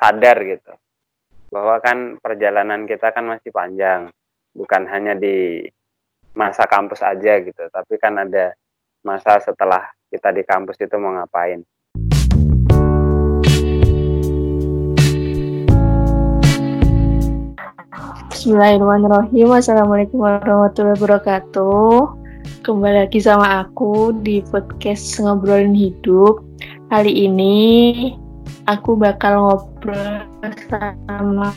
sadar 0.00 0.40
gitu. 0.48 0.72
Bahwa 1.52 1.76
kan 1.84 2.16
perjalanan 2.16 2.88
kita 2.88 3.12
kan 3.12 3.28
masih 3.28 3.52
panjang. 3.52 4.08
Bukan 4.56 4.88
hanya 4.88 5.12
di 5.12 5.68
masa 6.32 6.64
kampus 6.64 7.04
aja 7.04 7.36
gitu. 7.44 7.68
Tapi 7.68 8.00
kan 8.00 8.16
ada 8.16 8.56
masa 9.04 9.36
setelah 9.44 9.92
kita 10.08 10.32
di 10.32 10.40
kampus 10.40 10.80
itu 10.80 10.96
mau 10.96 11.12
ngapain. 11.12 11.60
Bismillahirrahmanirrahim. 18.32 19.52
Assalamualaikum 19.52 20.24
warahmatullahi 20.24 20.96
wabarakatuh. 20.96 22.16
Kembali 22.64 23.04
lagi 23.04 23.20
sama 23.20 23.68
aku 23.68 24.16
di 24.24 24.40
podcast 24.48 25.20
Ngobrolin 25.20 25.76
Hidup. 25.76 26.40
Kali 26.88 27.28
ini 27.28 27.68
aku 28.68 28.96
bakal 28.98 29.34
ngobrol 29.40 30.26
sama 31.08 31.50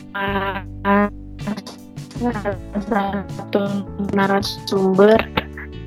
satu 2.90 3.62
narasumber 4.14 5.18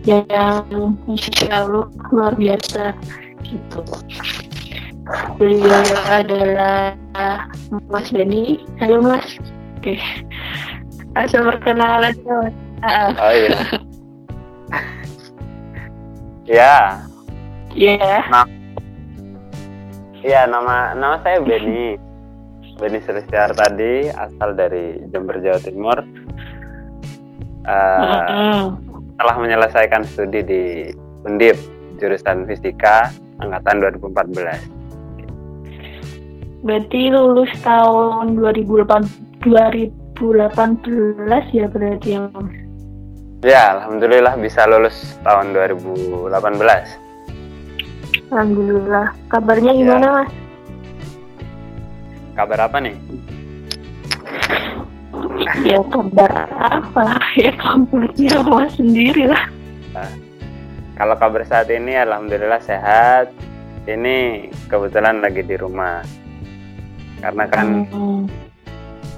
yang 0.08 0.64
insya 1.08 1.64
Allah 1.68 1.88
luar 2.12 2.34
biasa 2.36 2.96
gitu. 3.44 3.84
Beliau 5.40 5.84
adalah 6.12 6.96
Mas 7.88 8.12
Benny. 8.12 8.60
Halo 8.80 9.00
Mas. 9.00 9.40
Oke. 9.80 10.00
Asal 11.16 11.48
perkenalan 11.48 12.16
Mas. 12.24 12.54
oh 13.18 13.34
iya 13.34 13.58
ya 16.62 16.76
Iya. 17.78 18.26
Iya 20.28 20.44
nama 20.44 20.92
nama 20.92 21.24
saya 21.24 21.40
Benny 21.40 21.96
Benny 22.76 23.00
Suristiar 23.00 23.56
tadi 23.56 24.12
asal 24.12 24.60
dari 24.60 25.00
Jember 25.08 25.40
Jawa 25.40 25.56
Timur 25.64 26.04
Mm-mm. 27.68 28.64
telah 29.16 29.36
menyelesaikan 29.40 30.04
studi 30.04 30.44
di 30.44 30.92
Undip 31.24 31.56
jurusan 32.00 32.44
Fisika 32.44 33.08
angkatan 33.40 33.80
2014 34.04 34.76
Berarti 36.68 37.02
lulus 37.14 37.54
tahun 37.64 38.36
2008 38.36 39.48
2018 39.48 41.56
ya 41.56 41.72
berarti 41.72 42.20
ya 42.20 42.28
Mas. 42.36 42.52
ya 43.48 43.80
alhamdulillah 43.80 44.36
bisa 44.36 44.68
lulus 44.68 45.16
tahun 45.24 45.56
2018 45.56 47.07
Alhamdulillah. 48.28 49.08
Kabarnya 49.28 49.72
Ya. 49.72 49.80
gimana 49.80 50.08
Mas? 50.14 50.32
kabar 52.38 52.70
apa 52.70 52.78
nih 52.78 52.94
Ya 55.66 55.82
kabar 55.90 56.32
apa? 56.54 57.06
Ya 57.34 57.50
kabarnya 57.52 58.38
Mas 58.46 58.78
sendiri 58.78 59.26
lah. 59.26 59.50
Kalau 60.94 61.18
kabar 61.18 61.42
saat 61.44 61.66
ini 61.68 61.98
alhamdulillah 61.98 62.62
sehat. 62.62 63.34
Ini 63.88 64.48
kebetulan 64.68 65.18
lagi 65.18 65.42
di 65.42 65.56
rumah. 65.56 66.06
Karena 67.18 67.44
kan 67.50 67.90
Hmm. 67.90 68.30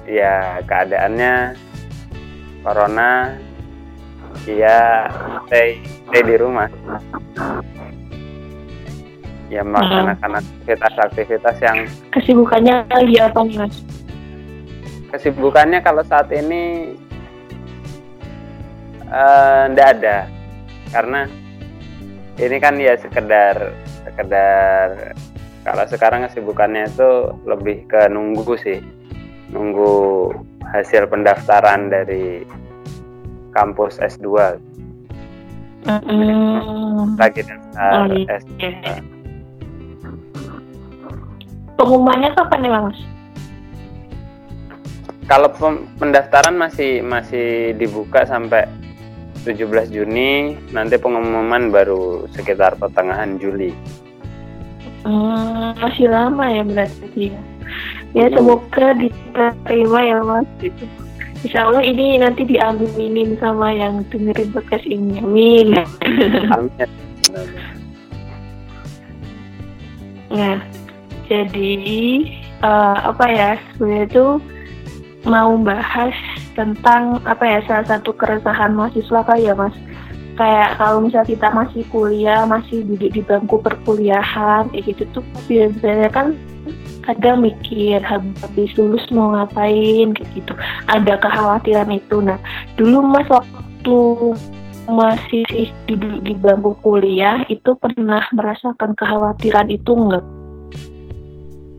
ya 0.08 0.64
keadaannya 0.64 1.52
corona 2.62 3.36
ya 4.46 5.08
stay 5.44 5.76
stay 6.08 6.22
di 6.24 6.36
rumah. 6.36 6.72
Ya 9.50 9.66
melaksanakan 9.66 10.38
aktivitas-aktivitas 10.38 11.56
yang 11.58 11.78
Kesibukannya 12.10 12.86
lagi 12.86 13.16
apa 13.18 13.40
nih 13.42 13.58
Mas? 13.58 13.76
kesibukannya 15.10 15.82
kalau 15.82 16.06
saat 16.06 16.30
ini 16.30 16.94
eh, 19.04 19.62
ndak 19.68 19.98
ada 19.98 20.30
karena 20.90 21.26
ini 22.38 22.56
kan 22.56 22.78
ya 22.78 22.94
sekedar 22.94 23.74
sekedar 24.06 25.10
kalau 25.66 25.84
sekarang 25.90 26.22
kesibukannya 26.24 26.86
itu 26.86 27.10
lebih 27.42 27.90
ke 27.90 28.06
nunggu 28.06 28.54
sih 28.56 28.78
nunggu 29.50 30.30
hasil 30.70 31.10
pendaftaran 31.10 31.90
dari 31.90 32.46
kampus 33.50 33.98
S2 33.98 34.30
Hmm. 35.80 37.16
lagi 37.16 37.40
daftar 37.40 38.04
Oh, 38.04 38.12
iya. 38.12 38.36
S2 38.38 38.62
Pengumumannya 41.80 42.36
kapan 42.36 42.60
nih 42.60 42.72
Mas? 42.76 42.98
kalau 45.30 45.46
pendaftaran 45.94 46.58
masih 46.58 47.06
masih 47.06 47.70
dibuka 47.78 48.26
sampai 48.26 48.66
17 49.46 49.62
Juni 49.88 50.58
nanti 50.74 50.98
pengumuman 50.98 51.70
baru 51.70 52.26
sekitar 52.34 52.74
pertengahan 52.76 53.38
Juli 53.38 53.70
Hmm, 55.00 55.72
masih 55.80 56.12
lama 56.12 56.44
ya 56.44 56.60
berarti 56.60 57.32
ya. 57.32 57.40
Ya 58.12 58.26
Hmm. 58.28 58.36
semoga 58.36 58.92
diterima 59.00 60.00
ya 60.04 60.18
Mas. 60.20 60.44
Gitu. 60.60 60.84
Insya 61.40 61.72
Allah 61.72 61.80
ini 61.80 62.20
nanti 62.20 62.44
diaminin 62.44 63.32
sama 63.40 63.72
yang 63.72 64.04
dengerin 64.12 64.52
podcast 64.52 64.84
ini. 64.84 65.24
Amin. 65.24 65.72
Amin. 66.52 66.90
Nah, 70.28 70.60
jadi 71.30 71.74
eh, 72.60 72.96
apa 73.06 73.24
ya 73.30 73.50
sebenarnya 73.78 74.06
itu 74.10 74.26
mau 75.28 75.52
bahas 75.60 76.16
tentang 76.58 77.20
apa 77.28 77.44
ya 77.44 77.58
salah 77.68 77.86
satu 77.86 78.10
keresahan 78.16 78.74
mahasiswa 78.74 79.20
kali 79.22 79.46
ya 79.46 79.54
mas. 79.54 79.74
Kayak 80.34 80.80
kalau 80.80 81.04
misal 81.04 81.20
kita 81.28 81.52
masih 81.52 81.84
kuliah, 81.92 82.48
masih 82.48 82.80
duduk 82.88 83.12
di 83.12 83.20
bangku 83.20 83.60
perkuliahan, 83.60 84.72
kayak 84.72 84.88
gitu 84.88 85.04
tuh 85.12 85.24
biasanya 85.44 86.08
kan 86.08 86.32
kadang 87.04 87.44
mikir 87.44 88.00
habis 88.00 88.72
lulus 88.80 89.04
mau 89.12 89.36
ngapain 89.36 90.16
kayak 90.16 90.30
gitu. 90.32 90.52
Ada 90.88 91.20
kekhawatiran 91.20 91.92
itu. 91.92 92.24
Nah, 92.24 92.40
dulu 92.80 93.04
mas 93.04 93.28
waktu 93.28 94.00
masih 94.88 95.44
duduk 95.84 96.24
di 96.24 96.32
bangku 96.40 96.72
kuliah 96.80 97.44
itu 97.52 97.76
pernah 97.76 98.24
merasakan 98.32 98.96
kekhawatiran 98.96 99.68
itu 99.68 99.92
enggak? 99.92 100.24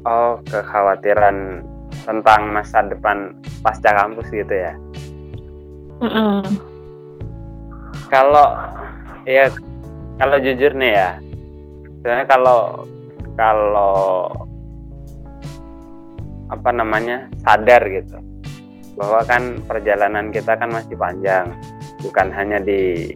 Oh, 0.02 0.42
kekhawatiran 0.50 1.62
tentang 2.02 2.50
masa 2.50 2.82
depan 2.82 3.38
pasca 3.62 3.94
kampus 3.94 4.34
gitu 4.34 4.50
ya. 4.50 4.74
Mm-mm. 6.02 6.42
Kalau 8.10 8.58
ya 9.30 9.54
kalau 10.18 10.42
jujur 10.42 10.74
nih 10.74 10.94
ya, 10.98 11.10
sebenarnya 12.02 12.26
kalau 12.26 12.60
kalau 13.38 14.26
apa 16.50 16.70
namanya 16.74 17.30
sadar 17.46 17.86
gitu 17.86 18.18
bahwa 18.98 19.22
kan 19.24 19.62
perjalanan 19.70 20.34
kita 20.34 20.58
kan 20.58 20.74
masih 20.74 20.98
panjang, 20.98 21.54
bukan 22.02 22.34
hanya 22.34 22.58
di 22.58 23.14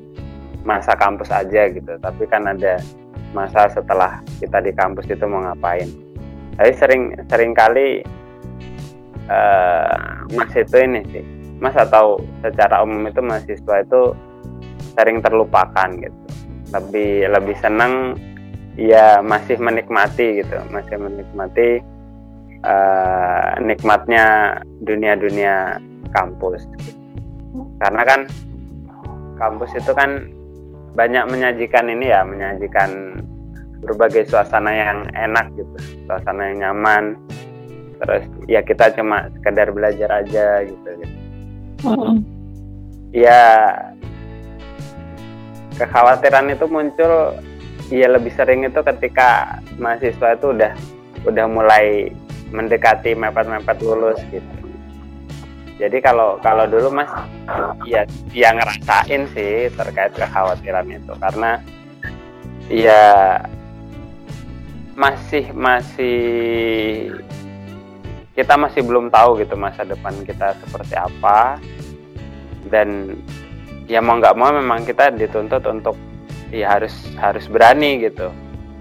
masa 0.62 0.94
kampus 0.94 1.34
aja 1.34 1.66
gitu, 1.68 1.97
tapi 1.97 2.29
kan 2.29 2.45
ada 2.45 2.78
masa 3.34 3.68
setelah 3.74 4.22
kita 4.38 4.62
di 4.62 4.72
kampus 4.72 5.09
itu 5.09 5.25
mau 5.25 5.41
ngapain. 5.44 5.90
Tapi 6.56 6.72
sering 6.80 7.02
sering 7.28 7.52
kali 7.52 8.00
eh, 9.28 9.96
mas 10.32 10.52
itu 10.56 10.76
ini 10.80 11.02
sih, 11.12 11.24
mas 11.60 11.76
atau 11.76 12.20
secara 12.40 12.84
umum 12.84 13.08
itu 13.12 13.20
mahasiswa 13.20 13.76
itu 13.84 14.02
sering 14.96 15.20
terlupakan 15.20 15.90
gitu. 16.00 16.20
Lebih 16.72 17.30
lebih 17.32 17.56
senang 17.60 18.16
ya 18.80 19.20
masih 19.20 19.60
menikmati 19.60 20.44
gitu, 20.44 20.56
masih 20.72 20.96
menikmati 20.96 21.84
eh, 22.64 23.52
nikmatnya 23.60 24.58
dunia-dunia 24.80 25.80
kampus. 26.16 26.63
Karena 27.84 28.04
kan 28.08 28.22
kampus 29.36 29.75
itu 29.75 29.92
kan 29.92 30.31
banyak 30.96 31.28
menyajikan 31.28 31.92
ini 31.92 32.08
ya, 32.08 32.24
menyajikan 32.24 33.19
berbagai 33.86 34.26
suasana 34.28 34.74
yang 34.74 35.00
enak 35.14 35.48
gitu, 35.54 35.76
suasana 36.10 36.52
yang 36.52 36.58
nyaman. 36.70 37.16
Terus 38.02 38.24
ya 38.50 38.60
kita 38.66 38.92
cuma 38.98 39.30
sekedar 39.40 39.72
belajar 39.72 40.10
aja 40.26 40.66
gitu. 40.66 40.90
gitu. 41.00 41.18
Mm-mm. 41.86 42.26
Ya 43.16 43.72
kekhawatiran 45.80 46.52
itu 46.52 46.66
muncul 46.68 47.40
ya 47.94 48.08
lebih 48.10 48.34
sering 48.34 48.66
itu 48.66 48.82
ketika 48.82 49.62
mahasiswa 49.78 50.36
itu 50.36 50.52
udah 50.52 50.74
udah 51.30 51.46
mulai 51.46 52.10
mendekati 52.50 53.14
mepet-mepet 53.14 53.78
lulus 53.84 54.20
gitu. 54.32 54.54
Jadi 55.76 56.00
kalau 56.00 56.40
kalau 56.40 56.64
dulu 56.72 56.88
Mas 56.88 57.12
ya 57.84 58.08
ya 58.32 58.56
ngerasain 58.56 59.28
sih 59.36 59.68
terkait 59.76 60.16
kekhawatiran 60.16 60.88
itu 60.88 61.14
karena 61.20 61.60
ya 62.72 63.04
masih 64.95 65.51
masih 65.51 66.18
kita 68.36 68.56
masih 68.56 68.83
belum 68.83 69.12
tahu 69.12 69.39
gitu 69.44 69.56
masa 69.59 69.83
depan 69.83 70.15
kita 70.24 70.56
seperti 70.63 70.95
apa 70.95 71.59
dan 72.71 73.19
ya 73.88 74.00
mau 74.00 74.18
nggak 74.18 74.36
mau 74.36 74.56
memang 74.56 74.88
kita 74.88 75.12
dituntut 75.15 75.63
untuk 75.68 75.95
ya 76.50 76.80
harus 76.80 76.95
harus 77.19 77.45
berani 77.51 78.07
gitu 78.07 78.31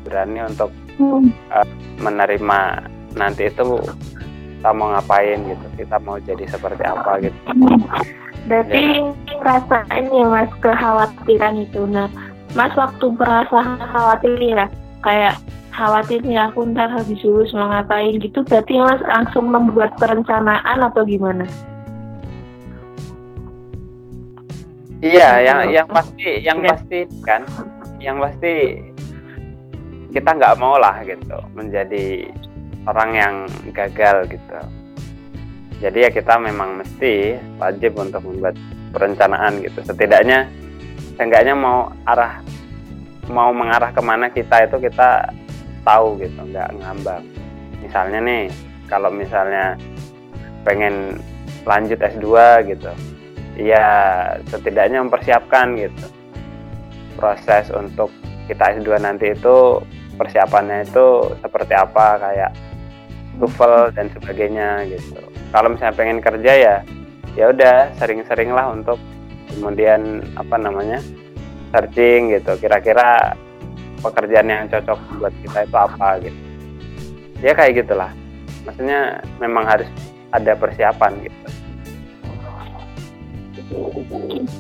berani 0.07 0.43
untuk 0.47 0.71
hmm. 1.03 1.31
uh, 1.51 1.67
menerima 1.99 2.89
nanti 3.19 3.51
itu 3.51 3.79
kita 4.59 4.71
mau 4.75 4.95
ngapain 4.95 5.39
gitu 5.45 5.67
kita 5.77 5.97
mau 6.03 6.17
jadi 6.23 6.45
seperti 6.49 6.83
apa 6.87 7.11
gitu 7.21 7.39
berarti 8.47 8.81
ya. 8.81 9.35
perasaan 9.43 10.05
ya 10.15 10.27
mas 10.31 10.53
kekhawatiran 10.63 11.55
itu 11.59 11.83
nah 11.91 12.09
mas 12.55 12.73
waktu 12.79 13.07
perasaan 13.19 13.83
khawatir 13.83 14.39
ya 14.41 14.67
kayak 15.05 15.37
khawatir 15.75 16.23
ya 16.23 16.49
aku 16.49 16.71
ntar 16.71 16.87
habis 16.87 17.19
lulus 17.27 17.51
mau 17.51 17.67
ngapain 17.67 18.15
gitu 18.23 18.47
berarti 18.47 18.79
mas 18.79 19.03
langsung 19.03 19.51
membuat 19.51 19.91
perencanaan 19.99 20.79
atau 20.87 21.03
gimana? 21.03 21.45
Iya 25.03 25.43
yang 25.43 25.61
yang 25.69 25.89
pasti 25.91 26.29
yang 26.41 26.59
ya. 26.63 26.73
pasti 26.73 26.99
kan 27.27 27.43
yang 27.99 28.23
pasti 28.23 28.81
kita 30.15 30.31
nggak 30.31 30.57
mau 30.63 30.79
lah 30.79 31.03
gitu 31.03 31.37
menjadi 31.59 32.31
orang 32.87 33.11
yang 33.13 33.35
gagal 33.75 34.31
gitu. 34.31 34.59
Jadi 35.83 36.07
ya 36.07 36.11
kita 36.15 36.39
memang 36.39 36.81
mesti 36.81 37.35
wajib 37.59 37.99
untuk 37.99 38.23
membuat 38.23 38.55
perencanaan 38.95 39.59
gitu. 39.61 39.83
Setidaknya 39.83 40.47
seenggaknya 41.19 41.59
mau 41.59 41.91
arah 42.07 42.41
mau 43.27 43.51
mengarah 43.51 43.91
ke 43.91 44.01
mana 44.01 44.31
kita 44.31 44.71
itu 44.71 44.89
kita 44.89 45.35
tahu 45.85 46.19
gitu 46.19 46.41
nggak 46.41 46.73
ngambang. 46.81 47.23
Misalnya 47.85 48.19
nih 48.25 48.45
kalau 48.89 49.13
misalnya 49.13 49.77
pengen 50.65 51.21
lanjut 51.69 52.01
S2 52.01 52.27
gitu 52.73 52.91
ya 53.61 53.87
setidaknya 54.49 55.05
mempersiapkan 55.05 55.77
gitu. 55.79 56.07
Proses 57.15 57.71
untuk 57.71 58.11
kita 58.51 58.81
S2 58.81 58.99
nanti 58.99 59.33
itu 59.33 59.79
persiapannya 60.19 60.89
itu 60.89 61.37
seperti 61.39 61.73
apa 61.77 62.19
kayak 62.19 62.51
TOEFL 63.39 63.95
dan 63.95 64.07
sebagainya 64.15 64.87
gitu. 64.89 65.21
Kalau 65.51 65.69
misalnya 65.75 65.97
pengen 65.99 66.19
kerja 66.23 66.53
ya 66.55 66.77
ya 67.35 67.51
udah 67.51 67.91
sering-sering 67.99 68.55
lah 68.55 68.71
untuk 68.71 68.99
kemudian 69.55 70.23
apa 70.39 70.57
namanya 70.59 71.03
searching 71.75 72.35
gitu. 72.35 72.55
Kira-kira 72.59 73.35
pekerjaan 74.05 74.53
yang 74.53 74.69
cocok 74.69 74.99
buat 75.17 75.35
kita 75.41 75.59
itu 75.65 75.77
apa 75.77 76.09
gitu 76.21 76.41
ya 77.41 77.53
kayak 77.57 77.85
gitulah 77.85 78.11
maksudnya 78.69 79.25
memang 79.41 79.65
harus 79.65 79.89
ada 80.31 80.53
persiapan 80.53 81.13
gitu 81.25 81.41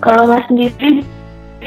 kalau 0.01 0.25
mas 0.25 0.45
sendiri 0.49 1.05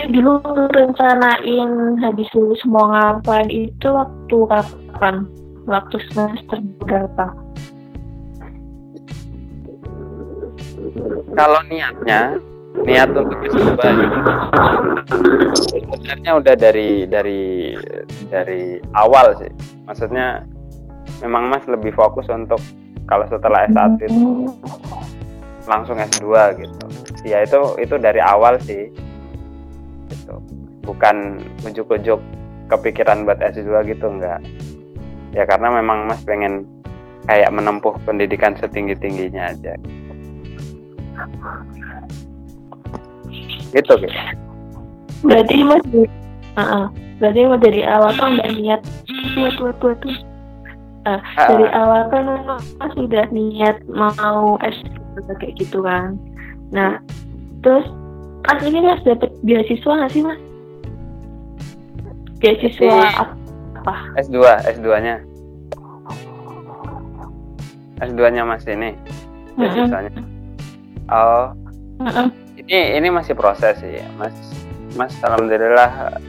dulu 0.06 0.38
rencanain 0.70 1.98
habis 1.98 2.30
lulus 2.38 2.62
mau 2.70 2.86
ngapain 2.94 3.50
itu 3.50 3.88
waktu 3.90 4.38
kapan? 4.46 5.26
Waktu 5.68 5.98
semester 6.14 6.62
berapa? 6.86 7.34
Kalau 11.36 11.62
niatnya, 11.68 12.40
niat 12.86 13.10
untuk 13.16 13.40
S2 13.48 13.80
sebenarnya 15.58 16.32
udah 16.38 16.56
dari 16.56 17.08
dari 17.10 17.74
dari 18.30 18.78
awal 18.94 19.34
sih. 19.40 19.52
Maksudnya 19.88 20.44
memang 21.24 21.50
Mas 21.50 21.66
lebih 21.66 21.96
fokus 21.96 22.28
untuk 22.30 22.62
kalau 23.08 23.26
setelah 23.32 23.66
S1 23.72 23.98
itu 24.04 24.52
langsung 25.66 25.98
S2 25.98 26.28
gitu. 26.62 26.86
Ya 27.26 27.44
itu 27.44 27.60
itu 27.82 27.96
dari 27.98 28.22
awal 28.22 28.60
sih. 28.62 28.92
Gitu. 30.12 30.36
Bukan 30.86 31.44
ujuk-ujuk 31.68 32.20
kepikiran 32.72 33.24
buat 33.28 33.40
S2 33.40 33.72
gitu 33.88 34.06
enggak. 34.08 34.44
Ya 35.36 35.44
karena 35.44 35.70
memang 35.70 36.08
mas 36.08 36.24
pengen 36.24 36.64
kayak 37.28 37.52
menempuh 37.52 37.94
pendidikan 38.08 38.56
setinggi-tingginya 38.56 39.52
aja 39.52 39.76
gitu 43.74 43.94
berarti 45.26 45.56
mas 45.66 45.84
uh 45.94 46.62
-uh. 46.62 46.86
berarti 47.18 47.40
mas 47.48 47.62
dari 47.62 47.82
awal 47.84 48.12
kan 48.16 48.38
udah 48.38 48.52
niat 48.54 48.82
tua 49.34 49.50
tua 49.58 49.72
tua 49.82 49.94
tuh 50.04 50.16
uh, 51.10 51.20
dari 51.36 51.68
awal 51.74 52.02
kan 52.14 52.26
mas 52.78 52.92
sudah 52.94 53.26
niat 53.34 53.78
mau 53.90 54.56
S2 54.62 55.26
kayak 55.42 55.56
gitu 55.60 55.82
kan 55.82 56.16
nah 56.72 57.02
terus 57.66 57.88
Mas 58.48 58.64
ini 58.64 58.80
mas 58.80 59.04
dapat 59.04 59.28
beasiswa 59.44 59.92
nggak 59.92 60.12
sih 60.16 60.24
mas? 60.24 60.40
Beasiswa 62.40 63.28
apa? 63.84 63.94
S2, 64.24 64.40
S2-nya. 64.80 65.20
S2-nya 68.00 68.44
Mas 68.48 68.64
ini. 68.72 68.96
Beasiswanya. 69.60 70.12
Mm 70.16 70.24
-hmm. 70.24 71.12
Oh. 71.12 71.52
Mm 72.00 72.08
-hmm. 72.08 72.28
Ini 72.68 73.00
ini 73.00 73.08
masih 73.08 73.32
proses 73.32 73.80
sih, 73.80 74.04
Mas. 74.20 74.36
Mas 75.00 75.16
alhamdulillah 75.24 76.20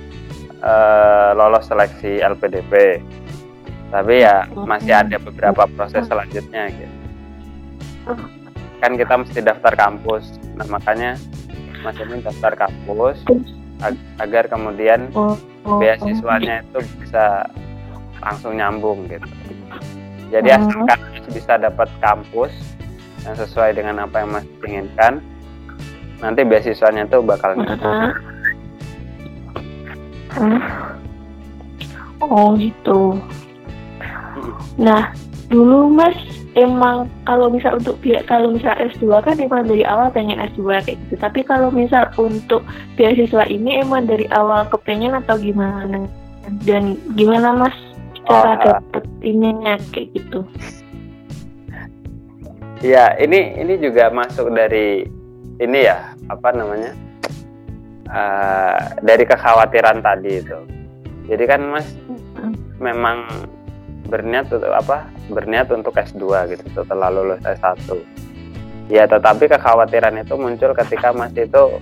uh, 0.63 1.31
lolos 1.35 1.67
seleksi 1.67 2.23
LPDP. 2.23 3.03
Tapi 3.91 4.23
ya 4.23 4.47
masih 4.55 4.95
ada 4.95 5.19
beberapa 5.19 5.67
proses 5.75 6.07
selanjutnya 6.07 6.71
gitu. 6.71 6.97
Kan 8.79 8.95
kita 8.95 9.19
mesti 9.19 9.43
daftar 9.43 9.75
kampus. 9.75 10.39
Nah, 10.55 10.67
makanya 10.71 11.19
Mas 11.83 11.99
Emin 11.99 12.23
daftar 12.23 12.55
kampus 12.55 13.19
ag 13.79 13.95
agar 14.19 14.51
kemudian 14.51 15.07
oh, 15.15 15.39
oh, 15.63 15.79
beasiswanya 15.79 16.67
itu 16.67 16.83
bisa 17.03 17.47
langsung 18.23 18.59
nyambung 18.59 19.07
gitu. 19.07 19.27
Jadi 20.31 20.55
asalkan 20.55 20.99
bisa 21.31 21.59
dapat 21.59 21.89
kampus 22.03 22.51
yang 23.23 23.35
sesuai 23.39 23.79
dengan 23.79 24.03
apa 24.07 24.23
yang 24.23 24.31
Mas 24.35 24.47
inginkan, 24.67 25.23
nanti 26.19 26.41
beasiswanya 26.43 27.07
itu 27.07 27.19
bakal. 27.23 27.55
Uh 27.59 28.11
Oh 32.19 32.59
gitu. 32.59 33.15
Hmm. 34.35 34.53
Nah, 34.79 35.15
dulu 35.47 35.87
Mas 35.95 36.19
emang 36.59 37.07
kalau 37.23 37.47
misal 37.47 37.79
untuk 37.79 37.95
kalau 38.27 38.51
misal 38.51 38.75
S2 38.75 39.23
kan 39.23 39.39
emang 39.39 39.71
dari 39.71 39.87
awal 39.87 40.11
pengen 40.11 40.43
S2 40.55 40.83
kayak 40.83 40.99
gitu. 41.07 41.15
Tapi 41.19 41.41
kalau 41.47 41.71
misal 41.71 42.11
untuk 42.19 42.67
beasiswa 42.99 43.47
ini 43.47 43.79
emang 43.83 44.11
dari 44.11 44.27
awal 44.35 44.67
kepengen 44.67 45.15
atau 45.15 45.39
gimana? 45.39 46.11
Dan 46.67 46.99
gimana 47.15 47.55
Mas 47.55 47.77
cara 48.27 48.59
oh, 48.59 48.63
dapet 48.67 49.05
ininya 49.23 49.79
kayak 49.95 50.11
gitu? 50.19 50.43
Ya, 52.83 53.15
ini 53.19 53.59
ini 53.59 53.75
juga 53.79 54.11
masuk 54.11 54.55
dari 54.55 55.07
ini 55.59 55.79
ya, 55.87 56.15
apa 56.29 56.49
namanya? 56.55 56.93
Uh, 58.09 58.79
dari 59.05 59.29
kekhawatiran 59.29 60.01
tadi 60.01 60.41
itu. 60.41 60.59
Jadi 61.29 61.45
kan 61.45 61.61
Mas 61.69 61.89
memang 62.81 63.29
berniat 64.09 64.49
untuk 64.49 64.73
apa 64.73 65.05
berniat 65.29 65.69
untuk 65.69 65.93
S2 65.93 66.25
gitu 66.57 66.65
setelah 66.73 67.13
lulus 67.13 67.45
S1 67.45 67.93
ya 68.89 69.05
tetapi 69.05 69.53
kekhawatiran 69.53 70.17
itu 70.17 70.35
muncul 70.35 70.73
ketika 70.73 71.13
Mas 71.13 71.37
itu 71.37 71.77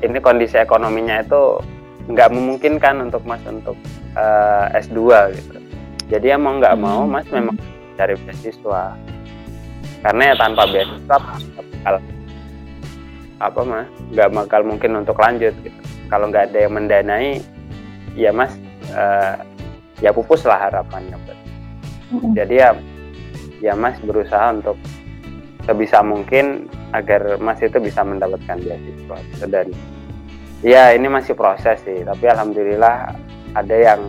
ini 0.00 0.18
kondisi 0.18 0.56
ekonominya 0.56 1.20
itu 1.20 1.60
nggak 2.08 2.32
memungkinkan 2.32 3.04
untuk 3.04 3.22
Mas 3.28 3.44
untuk 3.44 3.76
uh, 4.16 4.72
S2 4.72 5.00
gitu 5.36 5.60
jadi 6.08 6.34
ya 6.34 6.36
mau 6.40 6.56
nggak 6.56 6.80
mau 6.80 7.04
Mas 7.04 7.28
memang 7.28 7.60
cari 8.00 8.16
beasiswa 8.24 8.96
karena 10.00 10.22
ya 10.32 10.34
tanpa 10.40 10.64
beasiswa 10.64 11.16
bakal 11.20 11.94
apa 13.42 13.60
mas? 13.66 13.88
Nggak 14.14 14.30
bakal 14.30 14.60
mungkin 14.62 15.02
untuk 15.02 15.18
lanjut 15.18 15.54
gitu. 15.66 15.80
Kalau 16.06 16.30
nggak 16.30 16.52
ada 16.52 16.58
yang 16.68 16.74
mendanai 16.76 17.42
ya 18.14 18.30
mas 18.30 18.52
uh, 18.92 19.40
ya 20.04 20.12
pupus 20.12 20.44
lah 20.44 20.68
harapannya 20.68 21.16
jadi 22.36 22.54
ya 22.54 22.70
ya 23.64 23.72
Mas 23.72 23.96
berusaha 24.04 24.52
untuk 24.52 24.76
sebisa 25.64 26.04
mungkin 26.04 26.68
agar 26.92 27.40
Mas 27.40 27.62
itu 27.64 27.80
bisa 27.80 28.04
mendapatkan 28.04 28.60
beasiswa 28.60 29.18
dan 29.48 29.72
ya 30.60 30.92
ini 30.92 31.08
masih 31.08 31.32
proses 31.32 31.80
sih. 31.86 32.04
Tapi 32.04 32.24
alhamdulillah 32.28 33.16
ada 33.56 33.76
yang 33.76 34.00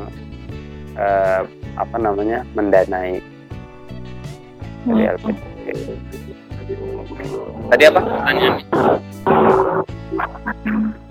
eh, 0.99 1.41
apa 1.79 1.97
namanya 2.01 2.43
mendanai. 2.57 3.23
Dari 4.83 5.03
LPDP. 5.15 5.63
Tadi 7.69 7.83
apa? 7.89 7.99
Pertanyaan? 8.01 8.55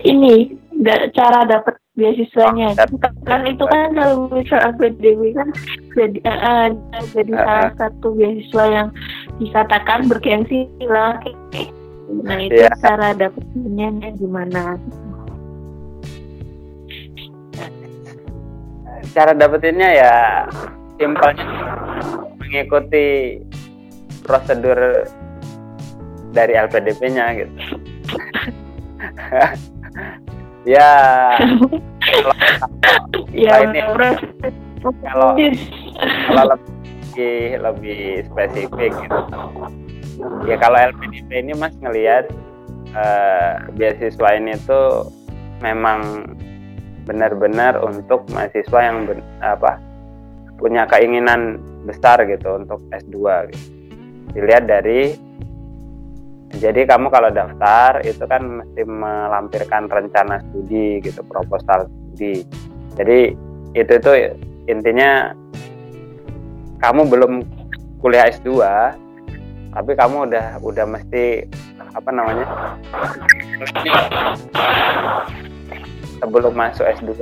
Ini 0.03 0.33
cara 1.15 1.47
dapat 1.47 1.75
beasiswanya. 1.93 2.73
Kan 3.23 3.41
itu 3.45 3.65
kan 3.69 3.93
kalau 3.93 4.27
misal 4.33 4.73
PDB 4.81 5.37
kan 5.37 5.47
jadi 5.93 6.17
uh, 6.25 6.67
jadi 7.13 7.33
uh, 7.37 7.43
salah 7.45 7.71
satu 7.77 8.07
beasiswa 8.17 8.65
yang 8.65 8.87
dikatakan 9.37 10.09
bergengsi 10.09 10.69
lah 10.85 11.17
nah 12.23 12.37
itu 12.37 12.61
yeah. 12.61 12.75
cara 12.81 13.15
dapetnya 13.15 13.89
gimana? 14.17 14.77
Cara 19.13 19.31
dapetinnya 19.37 19.89
ya 19.93 20.15
simpelnya 20.97 21.45
mengikuti 22.41 23.37
prosedur 24.25 25.05
dari 26.33 26.57
LPDP-nya 26.57 27.25
gitu. 27.37 27.53
Ya. 30.63 30.95
Kalau, 31.99 32.35
ya 33.35 33.67
ini 33.67 33.83
kalau 33.83 34.15
kalau 36.31 36.55
lebih 36.55 37.59
lebih 37.59 38.23
spesifik 38.31 38.95
gitu. 38.95 39.19
Ya 40.47 40.55
kalau 40.55 40.79
LPDP 40.79 41.43
ini 41.43 41.51
mas 41.59 41.75
ngelihat 41.83 42.31
uh, 42.95 43.59
beasiswa 43.75 44.39
ini 44.39 44.55
tuh 44.63 45.11
memang 45.59 46.31
benar-benar 47.03 47.83
untuk 47.83 48.23
mahasiswa 48.31 48.79
yang 48.79 49.03
ber, 49.03 49.19
apa 49.43 49.83
punya 50.55 50.87
keinginan 50.87 51.59
besar 51.83 52.23
gitu 52.23 52.55
untuk 52.55 52.79
S2 52.95 53.51
gitu. 53.51 53.67
Dilihat 54.31 54.71
dari 54.71 55.19
jadi 56.61 56.85
kamu 56.85 57.09
kalau 57.09 57.33
daftar 57.33 57.97
itu 58.05 58.21
kan 58.29 58.61
mesti 58.61 58.85
melampirkan 58.85 59.89
rencana 59.89 60.37
studi 60.49 61.01
gitu, 61.01 61.25
proposal 61.25 61.89
studi. 61.89 62.45
Jadi 62.93 63.33
itu 63.73 63.91
itu 63.97 64.11
intinya 64.69 65.33
kamu 66.77 67.09
belum 67.09 67.33
kuliah 68.03 68.29
S2 68.29 68.61
tapi 69.73 69.91
kamu 69.97 70.29
udah 70.29 70.61
udah 70.61 70.85
mesti 70.85 71.49
apa 71.97 72.09
namanya 72.13 72.45
sebelum 76.21 76.53
masuk 76.53 76.85
S2 77.01 77.17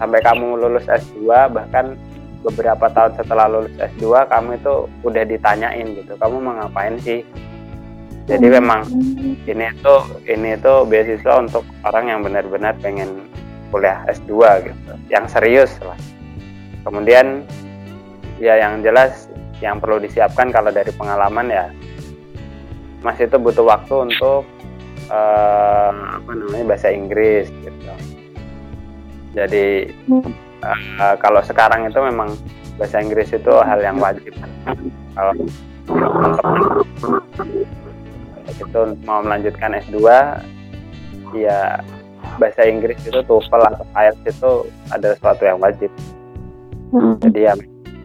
sampai 0.00 0.20
kamu 0.24 0.56
lulus 0.56 0.88
S2 0.88 1.52
bahkan 1.52 2.00
beberapa 2.40 2.88
tahun 2.96 3.12
setelah 3.20 3.50
lulus 3.50 3.74
S2 3.76 4.24
kamu 4.32 4.56
itu 4.56 4.74
udah 5.04 5.24
ditanyain 5.28 5.86
gitu 5.92 6.16
kamu 6.16 6.40
mau 6.40 6.56
ngapain 6.56 6.96
sih 7.04 7.20
jadi 8.28 8.60
memang 8.60 8.84
ini 9.48 9.72
itu 9.72 9.94
ini 10.28 10.52
itu 10.52 10.72
beasiswa 10.84 11.40
untuk 11.40 11.64
orang 11.88 12.12
yang 12.12 12.20
benar-benar 12.20 12.76
pengen 12.76 13.24
kuliah 13.72 14.04
S2 14.04 14.32
gitu. 14.68 14.92
Yang 15.08 15.24
serius 15.32 15.72
lah. 15.80 15.96
Kemudian 16.84 17.48
ya 18.36 18.60
yang 18.60 18.84
jelas 18.84 19.32
yang 19.64 19.80
perlu 19.80 19.96
disiapkan 19.96 20.52
kalau 20.52 20.68
dari 20.68 20.92
pengalaman 20.92 21.48
ya 21.48 21.66
masih 23.00 23.32
itu 23.32 23.40
butuh 23.40 23.64
waktu 23.64 24.12
untuk 24.12 24.44
uh, 25.08 25.90
apa 26.20 26.30
namanya 26.36 26.76
bahasa 26.76 26.92
Inggris 26.92 27.48
gitu. 27.64 27.92
Jadi 29.32 29.88
uh, 31.00 31.16
kalau 31.16 31.40
sekarang 31.40 31.88
itu 31.88 31.96
memang 31.96 32.36
bahasa 32.76 33.00
Inggris 33.00 33.32
itu 33.32 33.54
hal 33.64 33.80
yang 33.80 33.96
wajib. 33.96 34.36
Kalau 35.16 35.32
itu 38.56 38.80
mau 39.04 39.20
melanjutkan 39.20 39.76
S2 39.76 39.98
ya 41.36 41.82
bahasa 42.40 42.64
Inggris 42.64 42.96
itu 43.04 43.20
TOEFL 43.24 43.62
atau 43.74 43.84
IELTS 43.96 44.24
itu 44.38 44.52
ada 44.92 45.08
sesuatu 45.16 45.42
yang 45.44 45.58
wajib. 45.60 45.90
Hmm. 46.88 47.20
jadi 47.20 47.52
ya 47.52 47.54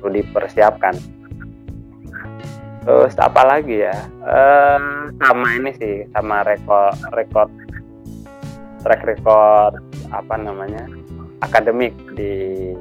perlu 0.04 0.20
dipersiapkan. 0.20 0.96
Terus 2.84 3.16
apa 3.16 3.42
lagi 3.48 3.80
ya? 3.80 3.96
Uh, 4.20 5.08
sama 5.24 5.48
ini 5.56 5.72
sih 5.80 6.04
sama 6.12 6.44
rekor 6.44 6.92
rekor 7.16 7.48
track 8.84 9.08
record 9.08 9.80
apa 10.12 10.36
namanya? 10.36 10.84
Akademik 11.40 11.96
di 12.20 12.76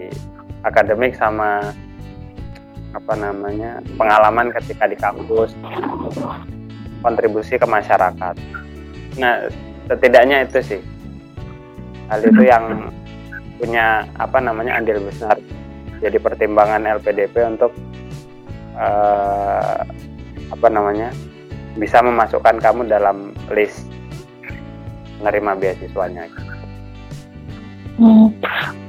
akademik 0.66 1.14
sama 1.14 1.70
apa 2.90 3.14
namanya? 3.14 3.78
Pengalaman 3.94 4.50
ketika 4.50 4.90
di 4.90 4.98
kampus 4.98 5.54
kontribusi 7.02 7.58
ke 7.58 7.66
masyarakat. 7.66 8.34
Nah, 9.18 9.50
setidaknya 9.90 10.46
itu 10.48 10.58
sih 10.62 10.80
hal 12.08 12.20
itu 12.24 12.42
yang 12.44 12.92
punya 13.60 14.04
apa 14.18 14.42
namanya 14.42 14.80
andil 14.80 14.98
besar 15.06 15.38
jadi 16.02 16.18
pertimbangan 16.18 16.82
LPDP 16.82 17.34
untuk 17.46 17.70
uh, 18.74 19.80
apa 20.50 20.68
namanya 20.68 21.14
bisa 21.78 22.02
memasukkan 22.04 22.58
kamu 22.60 22.90
dalam 22.90 23.32
list 23.54 23.88
menerima 25.22 25.56
beasiswanya. 25.56 26.26
Hmm. 27.96 28.28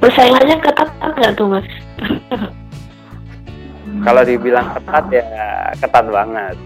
Persaingannya 0.02 0.58
ketat 0.60 0.90
nggak 1.00 1.32
tuh 1.38 1.48
mas? 1.48 1.68
Kalau 4.04 4.22
dibilang 4.26 4.68
ketat 4.74 5.06
ya 5.14 5.24
ketat 5.78 6.06
banget. 6.10 6.58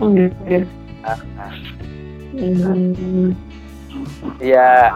Oh, 0.00 0.12
gitu. 0.12 0.66
Hmm. 2.36 3.32
Ya 4.42 4.92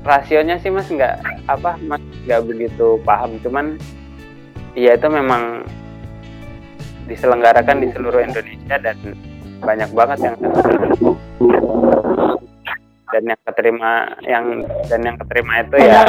rasionya 0.00 0.56
sih 0.58 0.72
mas 0.72 0.88
nggak 0.88 1.20
apa 1.46 1.76
mas 1.84 2.00
nggak 2.24 2.42
begitu 2.48 2.96
paham 3.04 3.36
cuman 3.44 3.76
ya 4.72 4.96
itu 4.96 5.06
memang 5.12 5.60
diselenggarakan 7.04 7.84
di 7.84 7.88
seluruh 7.92 8.24
Indonesia 8.24 8.76
dan 8.80 8.98
banyak 9.60 9.90
banget 9.92 10.18
yang 10.24 10.36
dan 13.10 13.22
yang 13.26 13.40
keterima 13.44 13.90
yang 14.24 14.44
dan 14.88 15.00
yang 15.04 15.16
keterima 15.20 15.52
itu 15.66 15.76
ya 15.84 16.00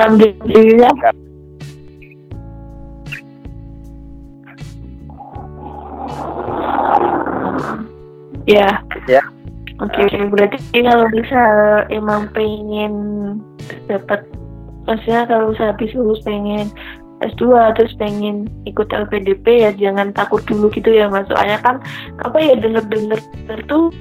Ya. 8.51 8.83
Ya. 9.07 9.23
Oke, 9.81 10.05
okay, 10.05 10.27
berarti 10.29 10.59
kalau 10.83 11.07
bisa 11.09 11.41
emang 11.89 12.29
pengen 12.35 12.93
dapat 13.89 14.27
maksudnya 14.85 15.25
kalau 15.25 15.55
bisa 15.55 15.73
habis 15.73 15.91
lulus 15.95 16.21
pengen 16.21 16.69
S2 17.21 17.77
terus 17.77 17.93
pengen 18.01 18.49
ikut 18.65 18.89
LPDP 18.89 19.45
ya 19.61 19.71
jangan 19.77 20.09
takut 20.13 20.41
dulu 20.49 20.73
gitu 20.73 20.89
ya 20.89 21.05
mas 21.05 21.29
soalnya 21.29 21.61
kan 21.61 21.75
apa 22.25 22.37
ya 22.41 22.57
denger-denger 22.57 23.21
tuh 23.69 23.93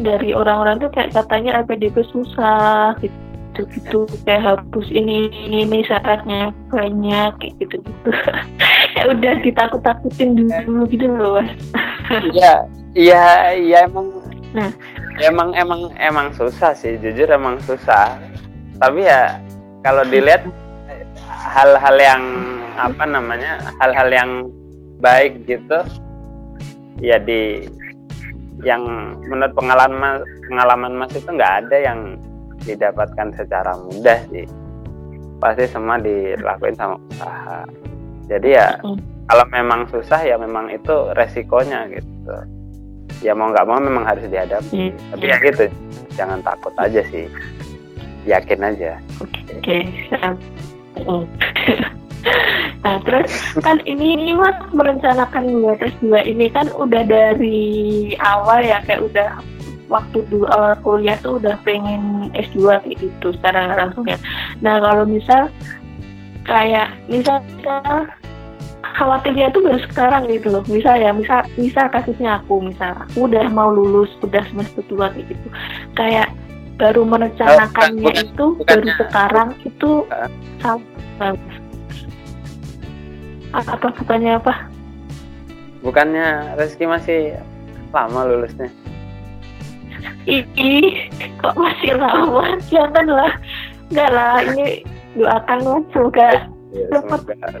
dari 0.00 0.32
orang-orang 0.32 0.80
tuh 0.80 0.88
kayak 0.88 1.12
katanya 1.12 1.60
LPDP 1.60 2.00
susah 2.12 2.96
gitu 3.04 3.12
gitu 3.60 4.08
kayak 4.24 4.42
harus 4.42 4.88
ini 4.88 5.28
ini, 5.48 5.68
ini 5.68 5.78
syaratnya 5.84 6.50
banyak 6.72 7.32
kayak 7.36 7.54
gitu 7.60 7.76
gitu 7.84 8.10
ya 8.96 9.02
udah 9.12 9.34
ditakut-takutin 9.44 10.48
dulu 10.48 10.88
gitu 10.88 11.06
loh 11.08 11.40
mas. 11.40 11.52
Iya 12.34 12.54
iya 12.92 13.24
iya 13.56 13.78
emang. 13.88 14.12
Nah. 14.52 14.68
Emang 15.20 15.52
emang 15.56 15.92
emang 16.00 16.32
susah 16.32 16.72
sih 16.72 16.96
jujur 17.00 17.28
emang 17.28 17.60
susah. 17.64 18.16
Tapi 18.80 19.04
ya 19.06 19.38
kalau 19.84 20.02
dilihat 20.08 20.44
hal-hal 21.28 21.96
yang 22.00 22.22
apa 22.76 23.04
namanya 23.04 23.60
hal-hal 23.80 24.08
yang 24.08 24.30
baik 25.04 25.44
gitu 25.44 25.84
ya 27.00 27.20
di 27.20 27.68
yang 28.62 28.82
menurut 29.26 29.52
pengalaman 29.52 30.22
pengalaman 30.48 30.92
mas 30.96 31.12
itu 31.12 31.28
nggak 31.28 31.66
ada 31.66 31.76
yang 31.76 32.00
didapatkan 32.64 33.34
secara 33.34 33.76
mudah 33.76 34.18
sih. 34.30 34.46
Pasti 35.42 35.66
semua 35.70 35.98
dilakuin 35.98 36.76
sama 36.78 36.96
usaha. 37.10 37.66
Jadi 38.30 38.48
ya 38.54 38.78
mm. 38.80 38.98
kalau 39.26 39.46
memang 39.50 39.90
susah 39.90 40.20
ya 40.22 40.38
memang 40.38 40.70
itu 40.70 40.94
resikonya 41.18 41.90
gitu. 41.90 42.36
Ya 43.22 43.34
mau 43.34 43.50
nggak 43.50 43.66
mau 43.66 43.78
memang 43.78 44.06
harus 44.06 44.26
dihadapi. 44.30 44.90
Mm. 44.90 44.96
tapi 45.14 45.24
ya 45.26 45.36
gitu 45.42 45.64
jangan 46.14 46.38
takut 46.46 46.74
aja 46.78 47.02
sih. 47.10 47.26
Yakin 48.22 48.60
aja. 48.62 49.02
Oke 49.18 49.42
okay. 49.58 49.82
Nah 52.82 52.98
terus 53.06 53.30
kan 53.62 53.78
ini, 53.86 54.14
ini 54.18 54.32
mas 54.34 54.58
merencanakan 54.74 55.42
dua 55.54 55.72
tes 55.78 55.94
dua 56.02 56.22
ini 56.22 56.50
kan 56.50 56.66
udah 56.74 57.02
dari 57.06 58.14
awal 58.18 58.62
ya 58.62 58.82
kayak 58.86 59.06
udah 59.06 59.28
waktu 59.92 60.24
dulu 60.32 60.48
awal 60.48 60.72
kuliah 60.80 61.20
tuh 61.20 61.36
udah 61.36 61.60
pengen 61.60 62.32
S2 62.32 62.80
kayak 62.80 62.96
gitu 62.96 63.36
secara 63.36 63.76
langsung 63.76 64.08
ya. 64.08 64.16
Nah 64.64 64.80
kalau 64.80 65.04
misal 65.04 65.52
kayak 66.48 66.96
misal 67.12 67.44
khawatirnya 68.96 69.52
tuh 69.52 69.60
baru 69.60 69.80
sekarang 69.92 70.24
gitu 70.32 70.48
loh. 70.48 70.64
Misal 70.64 70.96
ya, 70.96 71.12
misal 71.12 71.44
misal 71.60 71.92
kasusnya 71.92 72.40
aku, 72.40 72.64
misal 72.64 72.96
aku 72.96 73.28
udah 73.28 73.44
mau 73.52 73.68
lulus, 73.68 74.08
udah 74.24 74.40
semester 74.48 74.80
dua 74.88 75.12
kayak 75.12 75.28
gitu. 75.36 75.48
Kayak 75.92 76.28
baru 76.80 77.04
merencanakannya 77.04 78.10
oh, 78.10 78.16
bukan, 78.16 78.26
itu 78.26 78.46
bukan, 78.58 78.66
baru 78.66 78.86
sekarang 78.98 79.48
itu 79.62 79.90
uh, 80.10 80.78
apa 83.52 83.88
bukannya 84.00 84.32
apa 84.40 84.66
bukannya 85.84 86.56
Reski 86.56 86.88
masih 86.88 87.36
lama 87.92 88.24
lulusnya 88.24 88.72
Ih, 90.26 91.10
kok 91.42 91.54
masih 91.58 91.98
lama? 91.98 92.56
Janganlah. 92.70 93.32
Enggak 93.90 94.10
lah, 94.14 94.36
ini 94.46 94.86
doakan 95.18 95.58
lah 95.60 95.80
semoga 95.92 96.30
ya, 96.72 96.86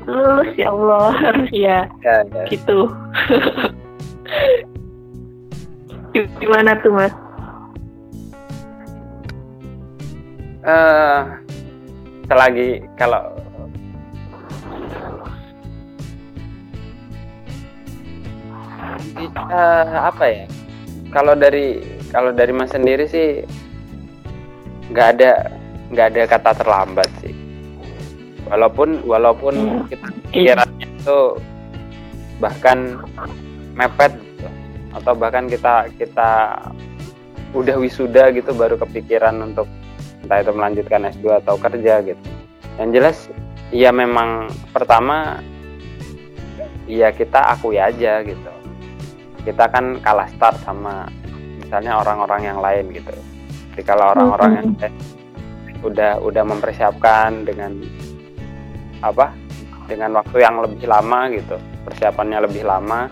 lulus 0.08 0.50
ya 0.56 0.66
Allah. 0.70 1.08
Harus 1.18 1.50
ya 1.66 1.78
ya, 2.02 2.16
ya. 2.32 2.42
gitu. 2.48 2.88
Gimana 6.40 6.76
tuh 6.80 6.92
mas? 6.92 7.14
eh 10.62 11.20
selagi 12.30 12.86
kalau 12.94 13.18
Eh, 19.52 19.86
apa 19.92 20.24
ya 20.24 20.44
kalau 21.12 21.36
dari 21.36 21.78
kalau 22.12 22.30
dari 22.30 22.52
mas 22.52 22.70
sendiri 22.70 23.08
sih 23.08 23.42
nggak 24.92 25.08
ada 25.18 25.32
nggak 25.88 26.06
ada 26.12 26.22
kata 26.28 26.50
terlambat 26.60 27.08
sih 27.24 27.32
walaupun 28.52 29.00
walaupun 29.08 29.54
Iya. 29.56 29.88
kita 29.88 30.06
pikirannya 30.28 30.86
itu 30.92 31.18
bahkan 32.36 32.78
mepet 33.72 34.12
gitu. 34.12 34.48
atau 34.92 35.12
bahkan 35.16 35.48
kita 35.48 35.88
kita 35.96 36.60
udah 37.56 37.76
wisuda 37.80 38.32
gitu 38.36 38.52
baru 38.52 38.76
kepikiran 38.76 39.40
untuk 39.40 39.64
entah 40.24 40.40
itu 40.40 40.52
melanjutkan 40.52 41.08
S2 41.08 41.44
atau 41.44 41.56
kerja 41.56 42.04
gitu 42.04 42.24
yang 42.76 42.90
jelas 42.92 43.28
ya 43.72 43.88
memang 43.92 44.52
pertama 44.72 45.40
ya 46.84 47.08
kita 47.12 47.56
akui 47.56 47.80
aja 47.80 48.20
gitu 48.24 48.52
kita 49.44 49.64
kan 49.68 50.00
kalah 50.04 50.28
start 50.32 50.56
sama 50.64 51.08
misalnya 51.72 52.04
orang-orang 52.04 52.52
yang 52.52 52.60
lain 52.60 52.84
gitu. 52.92 53.16
Jadi 53.72 53.82
kalau 53.88 54.12
orang-orang 54.12 54.60
yang 54.60 54.68
lain 54.76 54.94
udah 55.80 56.12
udah 56.20 56.44
mempersiapkan 56.44 57.48
dengan 57.48 57.80
apa 59.00 59.32
dengan 59.88 60.20
waktu 60.20 60.36
yang 60.44 60.60
lebih 60.60 60.84
lama 60.84 61.32
gitu 61.32 61.56
persiapannya 61.88 62.44
lebih 62.44 62.68
lama 62.68 63.08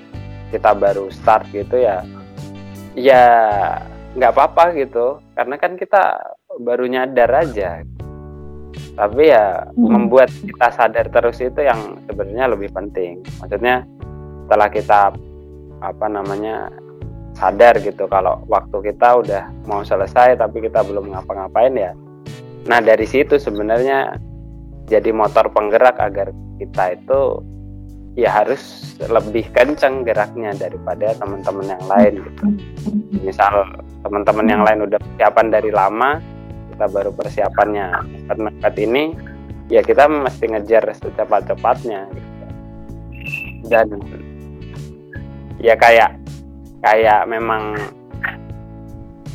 kita 0.53 0.77
baru 0.77 1.09
start 1.09 1.49
gitu 1.57 1.81
ya 1.81 2.05
ya 2.93 3.25
nggak 4.13 4.29
apa-apa 4.37 4.77
gitu. 4.77 5.25
Karena 5.33 5.57
kan 5.57 5.81
kita 5.81 6.21
baru 6.61 6.85
nyadar 6.85 7.33
aja. 7.41 7.81
Tapi 8.93 9.25
ya 9.25 9.73
Hmm. 9.73 9.89
membuat 9.89 10.29
kita 10.37 10.69
sadar 10.77 11.09
terus 11.09 11.41
itu 11.41 11.65
yang 11.65 11.97
sebenarnya 12.05 12.53
lebih 12.53 12.69
penting. 12.77 13.25
Maksudnya 13.41 13.89
setelah 14.45 14.69
kita 14.69 15.01
apa 15.81 16.07
namanya 16.13 16.69
sadar 17.35 17.79
gitu 17.81 18.05
kalau 18.11 18.43
waktu 18.51 18.93
kita 18.93 19.23
udah 19.23 19.43
mau 19.65 19.81
selesai 19.81 20.37
tapi 20.37 20.61
kita 20.65 20.85
belum 20.85 21.15
ngapa-ngapain 21.15 21.75
ya. 21.75 21.93
Nah 22.69 22.79
dari 22.85 23.09
situ 23.09 23.41
sebenarnya 23.41 24.19
jadi 24.91 25.15
motor 25.15 25.49
penggerak 25.55 25.97
agar 25.97 26.35
kita 26.61 26.99
itu 26.99 27.41
ya 28.19 28.29
harus 28.43 28.93
lebih 29.07 29.49
kenceng 29.55 30.03
geraknya 30.03 30.53
daripada 30.59 31.15
teman-teman 31.17 31.67
yang 31.73 31.85
lain 31.89 32.13
gitu. 32.21 32.45
Misal 33.25 33.65
teman-teman 34.05 34.47
yang 34.51 34.63
lain 34.67 34.85
udah 34.91 34.99
persiapan 34.99 35.47
dari 35.49 35.71
lama 35.73 36.21
kita 36.75 36.87
baru 36.91 37.11
persiapannya. 37.15 37.87
Mepet 38.37 38.75
ini 38.83 39.17
ya 39.71 39.81
kita 39.81 40.11
mesti 40.11 40.51
ngejar 40.51 40.85
secepat-cepatnya 40.99 42.11
gitu. 42.11 42.29
dan 43.71 43.87
ya 45.63 45.77
kayak 45.79 46.20
kayak 46.81 47.29
memang 47.29 47.77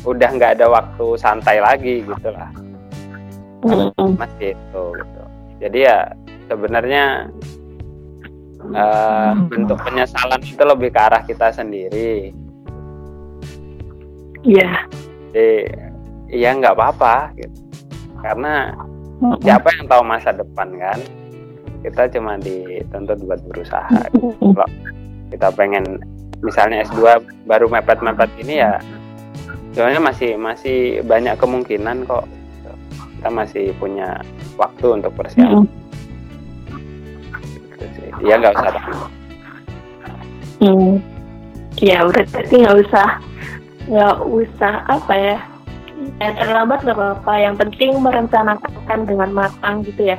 udah 0.06 0.30
nggak 0.38 0.58
ada 0.58 0.66
waktu 0.70 1.06
santai 1.18 1.58
lagi 1.58 2.02
gitu 2.06 2.28
lah. 2.30 2.50
Masih 4.18 4.54
itu 4.54 4.84
gitu. 4.94 5.22
Jadi 5.62 5.78
ya 5.82 5.98
sebenarnya 6.46 7.04
eh, 8.70 9.32
bentuk 9.50 9.78
penyesalan 9.82 10.42
itu 10.42 10.62
lebih 10.62 10.90
ke 10.94 11.00
arah 11.00 11.22
kita 11.26 11.50
sendiri. 11.50 12.30
Iya. 14.46 14.86
jadi 15.34 15.50
ya 16.30 16.54
nggak 16.54 16.78
apa-apa 16.78 17.34
gitu. 17.34 17.58
Karena 18.22 18.70
siapa 19.42 19.68
yang 19.74 19.86
tahu 19.90 20.02
masa 20.06 20.30
depan 20.30 20.70
kan? 20.78 20.98
Kita 21.82 22.10
cuma 22.14 22.38
dituntut 22.38 23.18
buat 23.26 23.40
berusaha. 23.50 24.10
Mhm. 24.14 24.54
kita 25.26 25.50
pengen 25.58 25.98
misalnya 26.44 26.84
S2 26.84 27.22
baru 27.48 27.66
mepet-mepet 27.70 28.30
ini 28.44 28.60
ya 28.60 28.80
sebenarnya 29.72 30.00
masih 30.00 30.30
masih 30.40 30.78
banyak 31.04 31.36
kemungkinan 31.36 32.08
kok 32.08 32.24
kita 33.16 33.28
masih 33.32 33.64
punya 33.80 34.20
waktu 34.60 34.86
untuk 35.00 35.12
persiapan 35.16 35.64
gitu 37.76 37.84
sih. 37.96 38.08
ya 38.24 38.34
nggak 38.40 38.54
usah 38.56 38.72
takut. 38.72 39.10
Hmm. 40.56 40.92
Ya 41.76 42.08
berarti 42.08 42.54
nggak 42.56 42.76
usah 42.88 43.08
nggak 43.86 44.16
usah 44.24 44.74
apa 44.88 45.14
ya 45.14 45.36
ya 46.20 46.28
terlambat 46.36 46.80
nggak 46.84 46.96
apa-apa 46.96 47.32
yang 47.40 47.54
penting 47.56 48.00
merencanakan 48.00 49.00
dengan 49.04 49.30
matang 49.32 49.84
gitu 49.84 50.14
ya 50.14 50.18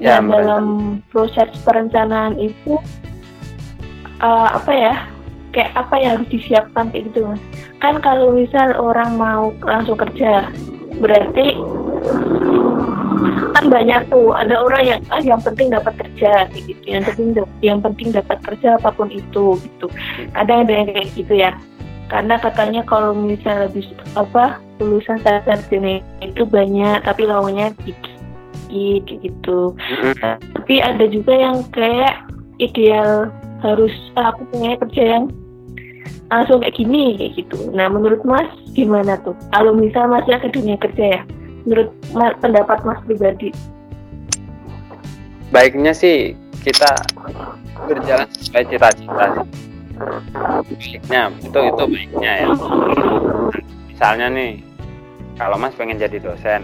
ya 0.00 0.20
dan 0.20 0.28
dalam 0.28 0.64
proses 1.12 1.48
perencanaan 1.64 2.36
itu 2.36 2.76
eh, 4.20 4.48
apa 4.52 4.72
ya 4.72 4.94
kayak 5.52 5.72
apa 5.74 5.94
yang 5.98 6.10
harus 6.18 6.28
disiapkan 6.30 6.92
kayak 6.92 7.10
gitu 7.12 7.28
mas. 7.28 7.42
Kan 7.80 8.00
kalau 8.04 8.34
misal 8.34 8.74
orang 8.76 9.16
mau 9.16 9.54
langsung 9.64 9.96
kerja 9.96 10.50
berarti 10.98 11.56
kan 13.56 13.64
banyak 13.70 14.00
tuh. 14.12 14.30
Ada 14.34 14.54
orang 14.60 14.82
yang 14.86 15.00
ah 15.10 15.22
yang 15.22 15.40
penting 15.42 15.72
dapat 15.72 15.94
kerja 15.98 16.46
gitu. 16.54 16.84
Yang 16.86 17.14
penting 17.14 17.28
yang 17.64 17.78
penting 17.82 18.08
dapat 18.14 18.38
kerja 18.44 18.78
apa 18.78 18.90
pun 18.94 19.08
itu 19.10 19.58
gitu. 19.58 19.86
Ada 20.36 20.62
ada 20.66 20.72
yang 20.72 20.88
kayak 20.92 21.08
gitu 21.16 21.34
ya. 21.34 21.52
Karena 22.08 22.40
katanya 22.40 22.82
kalau 22.88 23.12
misal 23.12 23.68
habis 23.68 23.84
apa 24.16 24.56
lulusan 24.80 25.20
sarjana 25.20 26.00
itu 26.22 26.42
banyak 26.46 27.02
tapi 27.04 27.26
lawannya 27.26 27.74
dikit 27.84 28.16
gitu. 28.68 29.72
Mm-mm. 29.72 30.36
tapi 30.52 30.84
ada 30.84 31.04
juga 31.08 31.32
yang 31.32 31.64
kayak 31.72 32.20
ideal 32.60 33.32
harus 33.62 33.94
ah, 34.14 34.30
aku 34.30 34.46
punya 34.54 34.78
kerja 34.78 35.02
yang 35.18 35.24
langsung 36.28 36.60
kayak 36.60 36.76
gini 36.76 37.16
kayak 37.16 37.32
gitu. 37.40 37.58
Nah 37.72 37.88
menurut 37.88 38.20
mas 38.22 38.48
gimana 38.76 39.16
tuh? 39.24 39.34
Kalau 39.50 39.72
misal 39.74 40.06
masnya 40.12 40.38
ke 40.38 40.48
dunia 40.52 40.76
kerja 40.76 41.04
ya 41.18 41.22
menurut 41.64 41.90
pendapat 42.40 42.78
mas 42.84 43.00
pribadi? 43.04 43.50
Baiknya 45.48 45.96
sih 45.96 46.36
kita 46.62 46.92
berjalan 47.88 48.28
sesuai 48.36 48.64
cita-cita. 48.68 49.26
Baiknya 50.68 51.22
itu 51.40 51.58
itu 51.58 51.84
baiknya 51.88 52.32
ya. 52.44 52.48
Misalnya 53.88 54.26
nih 54.30 54.52
kalau 55.40 55.56
mas 55.56 55.74
pengen 55.74 55.98
jadi 55.98 56.20
dosen 56.20 56.62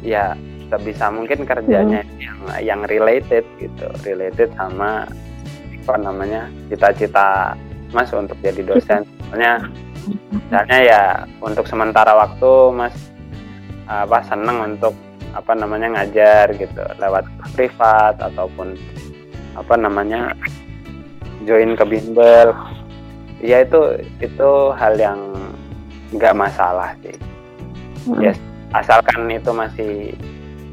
ya 0.00 0.38
sebisa 0.70 1.10
mungkin 1.10 1.42
kerjanya 1.42 2.06
yang 2.22 2.38
yang 2.62 2.80
related 2.86 3.42
gitu. 3.58 3.90
Related 4.06 4.54
sama 4.54 5.10
apa 5.90 5.98
namanya 5.98 6.46
cita-cita 6.70 7.58
mas 7.90 8.06
untuk 8.14 8.38
jadi 8.38 8.62
dosen. 8.62 9.02
Soalnya 9.26 9.66
misalnya 10.30 10.78
ya 10.78 11.02
untuk 11.42 11.66
sementara 11.66 12.14
waktu 12.14 12.50
mas 12.70 12.94
apa 13.90 14.22
seneng 14.22 14.78
untuk 14.78 14.94
apa 15.34 15.52
namanya 15.58 15.98
ngajar 15.98 16.54
gitu. 16.54 16.82
Lewat 17.02 17.26
privat 17.58 18.14
ataupun 18.22 18.78
apa 19.58 19.74
namanya 19.74 20.30
join 21.42 21.74
ke 21.74 21.82
bimbel. 21.82 22.54
Ya 23.42 23.66
itu 23.66 23.98
itu 24.22 24.50
hal 24.78 24.94
yang 24.94 25.18
nggak 26.14 26.38
masalah 26.38 26.94
sih. 27.02 27.18
Yes. 28.16 28.38
asalkan 28.70 29.26
itu 29.28 29.50
masih 29.50 30.14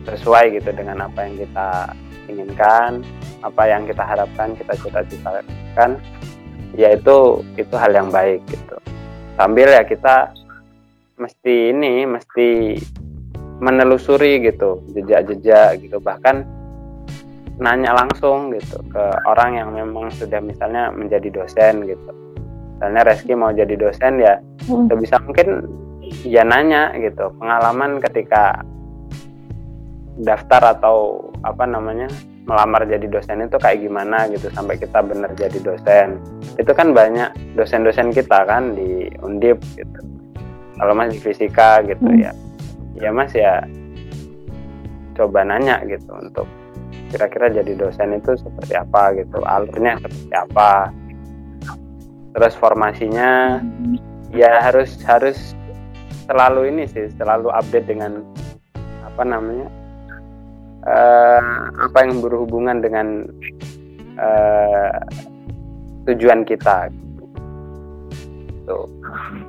sesuai 0.05 0.61
gitu 0.61 0.69
dengan 0.71 1.09
apa 1.09 1.25
yang 1.27 1.35
kita 1.41 1.91
inginkan 2.27 3.01
apa 3.41 3.63
yang 3.67 3.87
kita 3.87 4.03
harapkan 4.03 4.55
kita 4.55 4.73
cita-citakan 4.79 5.99
ya 6.77 6.93
itu 6.93 7.41
itu 7.57 7.75
hal 7.75 7.91
yang 7.91 8.09
baik 8.11 8.43
gitu. 8.47 8.77
Sambil 9.37 9.69
ya 9.71 9.83
kita 9.85 10.33
mesti 11.17 11.73
ini 11.73 12.05
mesti 12.05 12.77
menelusuri 13.57 14.41
gitu 14.45 14.85
jejak-jejak 14.93 15.81
gitu. 15.81 15.97
Bahkan 15.97 16.45
nanya 17.57 17.97
langsung 17.97 18.53
gitu 18.53 18.77
ke 18.93 19.05
orang 19.25 19.57
yang 19.57 19.69
memang 19.73 20.13
sudah 20.13 20.37
misalnya 20.37 20.93
menjadi 20.93 21.33
dosen 21.33 21.89
gitu. 21.89 22.11
Misalnya 22.77 23.01
Reski 23.09 23.33
mau 23.33 23.49
jadi 23.49 23.73
dosen 23.73 24.21
ya 24.21 24.37
Hmm. 24.67 24.85
sebisa 24.91 25.17
mungkin 25.23 25.65
ya 26.27 26.45
nanya 26.45 26.93
gitu. 26.99 27.33
Pengalaman 27.41 27.97
ketika 28.03 28.61
daftar 30.21 30.77
atau 30.77 31.26
apa 31.45 31.63
namanya 31.69 32.09
melamar 32.47 32.87
jadi 32.87 33.05
dosen 33.05 33.43
itu 33.43 33.59
kayak 33.59 33.83
gimana 33.83 34.25
gitu 34.31 34.47
sampai 34.55 34.79
kita 34.79 35.03
benar 35.03 35.29
jadi 35.35 35.59
dosen 35.61 36.17
itu 36.55 36.71
kan 36.71 36.95
banyak 36.95 37.29
dosen-dosen 37.59 38.15
kita 38.15 38.47
kan 38.47 38.73
di 38.73 39.11
undip 39.21 39.59
gitu 39.75 39.99
kalau 40.79 40.93
mas 40.93 41.11
di 41.11 41.19
fisika 41.19 41.83
gitu 41.83 42.07
hmm. 42.07 42.23
ya 42.23 42.31
ya 42.97 43.09
mas 43.11 43.33
ya 43.35 43.61
coba 45.17 45.43
nanya 45.43 45.81
gitu 45.85 46.09
untuk 46.13 46.47
kira-kira 47.11 47.51
jadi 47.51 47.73
dosen 47.75 48.15
itu 48.15 48.37
seperti 48.37 48.73
apa 48.77 49.15
gitu 49.17 49.43
alurnya 49.43 49.99
seperti 49.99 50.33
apa 50.33 50.89
terus 52.37 52.53
formasinya 52.55 53.59
hmm. 53.59 53.97
ya 54.31 54.61
harus 54.61 54.97
harus 55.03 55.57
selalu 56.29 56.71
ini 56.71 56.83
sih 56.87 57.09
selalu 57.17 57.49
update 57.51 57.87
dengan 57.87 58.21
apa 59.03 59.23
namanya 59.23 59.67
uh, 60.87 61.41
apa 61.83 61.97
yang 62.07 62.23
berhubungan 62.23 62.79
dengan 62.79 63.27
uh, 64.17 64.95
tujuan 66.07 66.47
kita. 66.47 66.87
Tuh. 68.67 68.87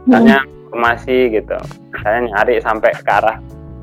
Misalnya 0.06 0.42
formasi 0.70 1.32
gitu. 1.32 1.58
Misalnya 1.94 2.20
nyari 2.34 2.54
sampai 2.62 2.90
ke 2.92 3.12
arah 3.12 3.38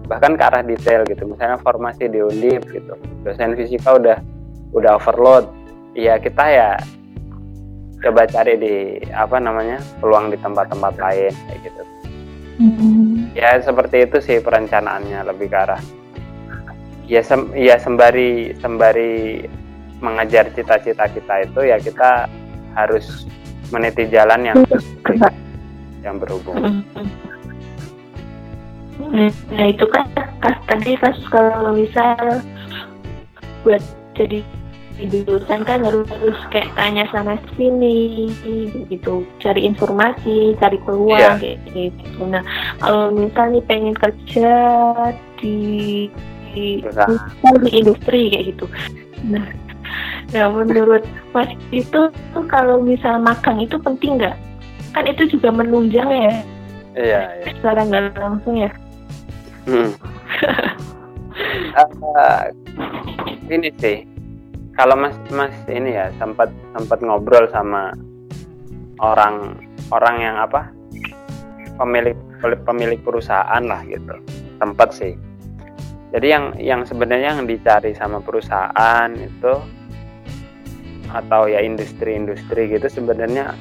bahkan 0.06 0.38
ke 0.38 0.44
arah 0.44 0.62
detail 0.62 1.02
gitu. 1.08 1.24
Misalnya 1.26 1.58
formasi 1.64 2.12
di 2.12 2.20
undip 2.22 2.68
gitu. 2.70 2.94
Dosen 3.24 3.56
fisika 3.58 3.98
udah 3.98 4.18
udah 4.76 5.00
overload. 5.00 5.48
Ya 5.96 6.20
kita 6.20 6.44
ya 6.46 6.70
coba 8.04 8.28
cari 8.28 8.60
di 8.60 8.76
apa 9.16 9.40
namanya 9.40 9.80
peluang 10.04 10.30
di 10.30 10.38
tempat-tempat 10.38 10.94
lain 11.00 11.34
kayak 11.34 11.60
gitu. 11.64 11.84
Hmm. 12.56 13.28
Ya 13.36 13.60
seperti 13.60 14.08
itu 14.08 14.18
sih 14.24 14.38
perencanaannya 14.40 15.28
lebih 15.28 15.52
ke 15.52 15.58
arah 15.60 15.82
ya 17.06 17.22
sem 17.22 17.50
ya 17.54 17.78
sembari 17.78 18.58
sembari 18.60 19.46
mengajar 20.02 20.50
cita-cita 20.54 21.08
kita 21.10 21.48
itu 21.48 21.60
ya 21.66 21.78
kita 21.80 22.28
harus 22.76 23.26
meniti 23.74 24.06
jalan 24.12 24.42
yang 24.46 24.58
yang 26.06 26.22
berhubung. 26.22 26.84
Hmm. 29.00 29.32
Nah 29.54 29.68
itu 29.70 29.86
kan 29.90 30.06
tadi 30.68 30.98
pas 31.00 31.18
kalau 31.32 31.74
misal 31.74 32.42
buat 33.66 33.82
jadi 34.14 34.46
jurusan 34.96 35.68
kan 35.68 35.84
harus, 35.84 36.08
harus 36.08 36.40
kayak 36.56 36.72
tanya 36.80 37.04
sana 37.12 37.36
sini 37.60 38.32
gitu 38.88 39.28
cari 39.44 39.68
informasi 39.68 40.56
cari 40.56 40.80
peluang 40.88 41.20
yeah. 41.20 41.36
kayak 41.36 41.60
gitu 41.68 42.24
nah 42.32 42.40
kalau 42.80 43.12
misalnya 43.12 43.60
pengen 43.68 43.92
kerja 43.92 44.56
di 45.36 46.08
di, 46.56 46.80
di 47.62 47.70
industri 47.76 48.32
kayak 48.32 48.46
gitu. 48.56 48.66
Nah 49.28 49.46
ya 50.34 50.50
menurut 50.50 51.04
mas 51.36 51.52
itu 51.70 52.10
kalau 52.50 52.82
misal 52.82 53.22
magang 53.22 53.62
itu 53.62 53.78
penting 53.78 54.18
nggak? 54.18 54.36
Kan 54.96 55.06
itu 55.06 55.38
juga 55.38 55.52
menunjang 55.52 56.10
ya. 56.10 56.36
Iya, 56.96 57.22
iya. 57.44 57.46
secara 57.60 57.84
nggak 57.84 58.16
langsung 58.16 58.56
ya. 58.56 58.72
Hmm. 59.68 59.92
uh, 61.76 62.44
ini 63.54 63.70
sih. 63.84 64.08
Kalau 64.76 64.96
mas 65.00 65.16
mas 65.32 65.56
ini 65.72 65.96
ya 65.96 66.12
sempat 66.20 66.52
sempat 66.76 67.00
ngobrol 67.00 67.48
sama 67.52 67.92
orang 69.04 69.60
orang 69.92 70.16
yang 70.24 70.36
apa? 70.40 70.72
Pemilik 71.76 72.16
pemilik 72.64 73.00
perusahaan 73.04 73.64
lah 73.64 73.84
gitu. 73.88 74.16
Sempat 74.60 74.96
sih 74.96 75.16
jadi 76.16 76.28
yang 76.32 76.46
yang 76.58 76.82
sebenarnya 76.88 77.36
yang 77.36 77.44
dicari 77.44 77.92
sama 77.92 78.24
perusahaan 78.24 79.12
itu 79.20 79.54
atau 81.12 81.42
ya 81.52 81.60
industri-industri 81.60 82.72
gitu 82.72 82.88
sebenarnya 82.88 83.52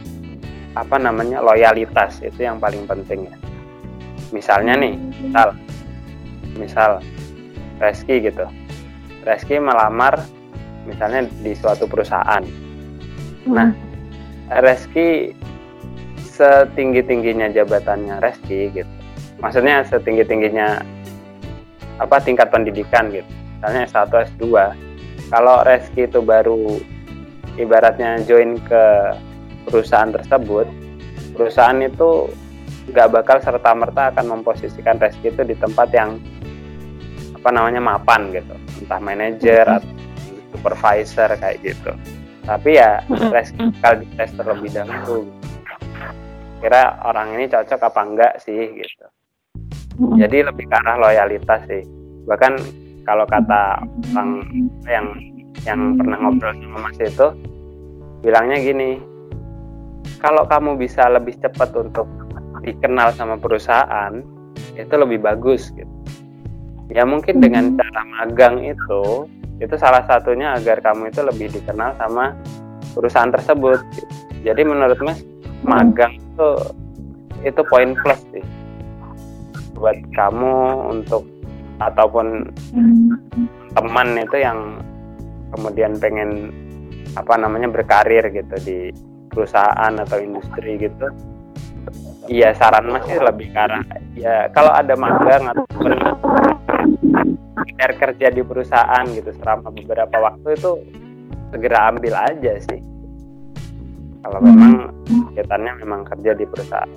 apa 0.79 0.97
namanya 0.99 1.43
loyalitas 1.43 2.23
itu 2.23 2.47
yang 2.47 2.63
paling 2.63 2.87
penting 2.87 3.27
ya 3.27 3.37
misalnya 4.31 4.75
nih 4.79 4.95
misal 5.23 5.49
misal 6.55 6.91
Reski 7.83 8.23
gitu 8.23 8.47
Reski 9.27 9.59
melamar 9.59 10.23
misalnya 10.85 11.27
di 11.41 11.53
suatu 11.57 11.89
perusahaan. 11.89 12.45
Hmm. 13.49 13.53
Nah, 13.57 13.69
Reski 14.61 15.33
setinggi 16.21 17.01
tingginya 17.05 17.49
jabatannya 17.49 18.21
Reski 18.21 18.71
gitu. 18.73 18.93
Maksudnya 19.41 19.85
setinggi 19.89 20.25
tingginya 20.29 20.85
apa 21.99 22.17
tingkat 22.23 22.51
pendidikan 22.51 23.11
gitu. 23.11 23.29
Misalnya 23.59 23.83
S1 23.89 24.13
S2. 24.35 24.45
Kalau 25.33 25.65
Reski 25.65 26.05
itu 26.05 26.21
baru 26.21 26.79
ibaratnya 27.57 28.21
join 28.29 28.61
ke 28.61 28.85
perusahaan 29.67 30.13
tersebut, 30.13 30.69
perusahaan 31.33 31.81
itu 31.81 32.29
nggak 32.93 33.09
bakal 33.11 33.37
serta 33.41 33.73
merta 33.73 34.13
akan 34.13 34.39
memposisikan 34.39 35.01
Reski 35.01 35.33
itu 35.33 35.43
di 35.43 35.57
tempat 35.57 35.89
yang 35.97 36.21
apa 37.41 37.49
namanya 37.53 37.81
mapan 37.81 38.33
gitu, 38.33 38.55
entah 38.85 39.01
manajer 39.01 39.65
hmm. 39.65 39.77
atau 39.81 39.91
supervisor 40.55 41.29
kayak 41.41 41.59
gitu 41.61 41.93
tapi 42.45 42.77
ya 42.77 43.01
tes 43.33 43.57
kali 43.81 44.05
tes 44.15 44.31
terlebih 44.37 44.71
dahulu 44.71 45.29
kira 46.61 47.01
orang 47.05 47.37
ini 47.37 47.49
cocok 47.49 47.81
apa 47.81 48.01
enggak 48.05 48.35
sih 48.41 48.61
gitu 48.77 49.07
jadi 50.19 50.51
lebih 50.51 50.67
ke 50.67 50.75
arah 50.75 50.97
loyalitas 50.99 51.61
sih. 51.71 51.83
Bahkan 52.27 52.53
kalau 53.05 53.25
kata 53.29 53.85
orang 54.15 54.31
yang 54.89 55.07
yang 55.65 55.81
pernah 55.95 56.19
ngobrol 56.19 56.53
sama 56.57 56.79
mas 56.91 56.99
itu 56.99 57.27
bilangnya 58.27 58.59
gini 58.59 58.99
kalau 60.19 60.45
kamu 60.49 60.77
bisa 60.81 61.07
lebih 61.13 61.37
cepat 61.39 61.71
untuk 61.77 62.09
dikenal 62.65 63.13
sama 63.15 63.37
perusahaan 63.37 64.25
itu 64.75 64.95
lebih 64.97 65.23
bagus 65.23 65.71
gitu. 65.77 65.91
Ya 66.93 67.07
mungkin 67.07 67.41
dengan 67.41 67.77
cara 67.77 68.03
magang 68.21 68.61
itu 68.61 69.29
itu 69.63 69.75
salah 69.79 70.03
satunya 70.05 70.59
agar 70.59 70.83
kamu 70.83 71.15
itu 71.15 71.21
lebih 71.23 71.49
dikenal 71.55 71.95
sama 71.97 72.35
perusahaan 72.95 73.31
tersebut 73.31 73.79
jadi 74.43 74.63
menurut 74.63 74.99
mas 75.03 75.23
magang 75.63 76.19
itu 76.19 76.49
itu 77.47 77.61
poin 77.67 77.95
plus 77.95 78.21
sih 78.35 78.45
buat 79.85 80.01
kamu 80.17 80.89
untuk 80.97 81.29
ataupun 81.77 82.49
teman 83.77 84.09
itu 84.17 84.41
yang 84.41 84.81
kemudian 85.53 85.93
pengen 86.01 86.49
apa 87.21 87.37
namanya 87.37 87.69
berkarir 87.69 88.33
gitu 88.33 88.57
di 88.65 88.79
perusahaan 89.29 89.93
atau 89.93 90.17
industri 90.25 90.81
gitu. 90.81 91.05
Iya 92.33 92.57
saran 92.57 92.89
mas 92.89 93.05
sih 93.05 93.21
lebih 93.21 93.53
ke 93.53 93.61
arah 93.61 93.85
ya 94.17 94.49
kalau 94.57 94.73
ada 94.73 94.97
magang 94.97 95.53
atau 95.53 95.69
sekedar 97.61 97.93
kerja 98.01 98.33
di 98.33 98.41
perusahaan 98.41 99.05
gitu 99.13 99.29
selama 99.37 99.69
beberapa 99.69 100.17
waktu 100.33 100.57
itu 100.57 100.81
segera 101.53 101.93
ambil 101.93 102.17
aja 102.17 102.57
sih. 102.65 102.81
Kalau 104.25 104.41
memang 104.41 104.89
kegiatannya 105.05 105.73
memang 105.85 106.01
kerja 106.09 106.33
di 106.33 106.49
perusahaan 106.49 106.89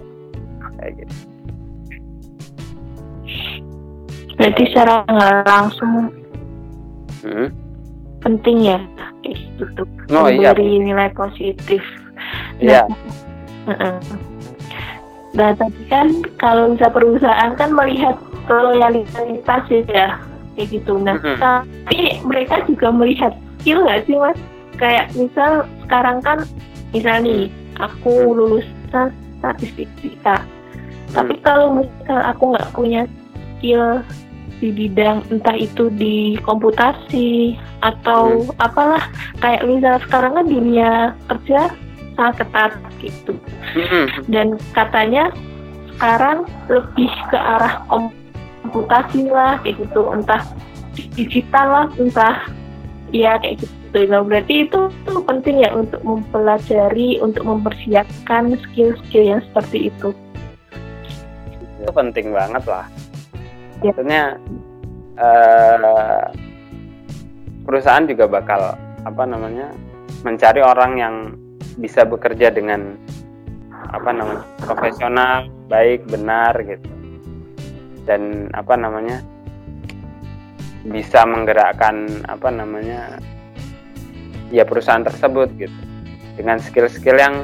kayak 0.79 1.03
gitu 1.03 1.36
berarti 4.37 4.63
secara 4.69 5.01
langsung 5.43 6.13
hmm? 7.25 7.49
penting 8.21 8.57
ya 8.69 8.79
itu 9.25 9.83
oh, 10.13 10.29
iya. 10.29 10.53
memberi 10.53 10.77
iya. 10.77 10.85
nilai 10.85 11.09
positif 11.17 11.81
iya 12.61 12.83
nah, 13.65 13.97
nah 15.33 15.49
tapi 15.57 15.81
kan 15.89 16.07
kalau 16.37 16.77
bisa 16.77 16.87
perusahaan 16.93 17.51
kan 17.57 17.69
melihat 17.73 18.15
loyalitas 18.47 19.63
ya 19.89 20.21
kayak 20.57 20.67
gitu 20.69 20.97
nah 21.01 21.17
mm-hmm. 21.17 21.37
tapi 21.41 21.97
mereka 22.25 22.61
juga 22.65 22.93
melihat 22.93 23.33
skill 23.61 23.85
nggak 23.85 24.05
sih 24.05 24.15
mas 24.17 24.37
kayak 24.77 25.09
misal 25.17 25.65
sekarang 25.85 26.17
kan 26.21 26.41
misal 26.93 27.17
nih 27.21 27.49
aku 27.77 28.33
lulusan 28.33 29.13
statistika 29.41 30.41
mm-hmm. 30.41 31.13
tapi 31.13 31.33
kalau 31.45 31.81
misal 31.81 32.19
aku 32.25 32.43
nggak 32.53 32.69
punya 32.73 33.01
skill 33.57 34.01
di 34.57 34.69
bidang 34.73 35.21
entah 35.29 35.53
itu 35.53 35.89
di 35.93 36.37
komputasi 36.41 37.53
atau 37.85 38.41
hmm. 38.45 38.57
apalah 38.57 39.03
kayak 39.37 39.65
misal 39.69 40.01
sekarang 40.07 40.33
kan 40.33 40.45
dunia 40.49 40.91
kerja 41.29 41.69
sangat 42.17 42.35
ketat 42.41 42.71
gitu 42.97 43.33
hmm. 43.77 44.05
dan 44.33 44.57
katanya 44.73 45.29
sekarang 45.93 46.45
lebih 46.69 47.11
ke 47.29 47.37
arah 47.37 47.85
kom 47.89 48.09
komputasi 48.65 49.29
lah 49.29 49.61
kayak 49.61 49.77
gitu 49.77 50.01
entah 50.09 50.41
digital 51.13 51.67
lah 51.69 51.87
entah 52.01 52.37
ya 53.13 53.37
kayak 53.39 53.61
gitu 53.61 53.99
nah 54.09 54.21
berarti 54.25 54.67
itu 54.67 54.81
tuh 55.05 55.21
penting 55.25 55.63
ya 55.63 55.69
untuk 55.73 56.01
mempelajari 56.01 57.21
untuk 57.21 57.45
mempersiapkan 57.45 58.57
skill-skill 58.67 59.37
yang 59.37 59.41
seperti 59.53 59.93
itu 59.93 60.11
itu 61.87 61.91
penting 61.95 62.35
banget 62.35 62.63
lah. 62.67 62.85
Maksudnya 63.81 64.37
uh, 65.17 66.29
perusahaan 67.67 68.05
juga 68.07 68.25
bakal 68.29 68.73
apa 69.05 69.23
namanya 69.27 69.71
mencari 70.25 70.61
orang 70.63 70.91
yang 70.97 71.15
bisa 71.77 72.07
bekerja 72.07 72.49
dengan 72.49 72.97
apa 73.93 74.09
namanya 74.09 74.43
profesional 74.63 75.51
baik 75.69 76.07
benar 76.09 76.57
gitu. 76.65 76.89
Dan 78.07 78.47
apa 78.55 78.79
namanya 78.79 79.19
bisa 80.87 81.27
menggerakkan 81.27 82.23
apa 82.31 82.47
namanya 82.47 83.19
ya 84.49 84.63
perusahaan 84.63 85.03
tersebut 85.03 85.51
gitu. 85.59 85.79
Dengan 86.39 86.61
skill-skill 86.61 87.17
yang 87.17 87.35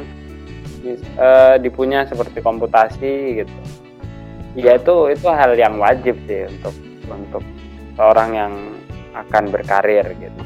uh, 1.19 1.59
dipunya 1.59 2.07
seperti 2.07 2.39
komputasi 2.39 3.43
gitu 3.43 3.82
ya 4.53 4.77
itu 4.77 4.95
itu 5.13 5.27
hal 5.29 5.57
yang 5.57 5.77
wajib 5.81 6.13
sih 6.29 6.45
untuk 6.49 6.75
untuk 7.09 7.43
seorang 7.97 8.29
yang 8.33 8.53
akan 9.13 9.43
berkarir 9.53 10.05
gitu. 10.17 10.41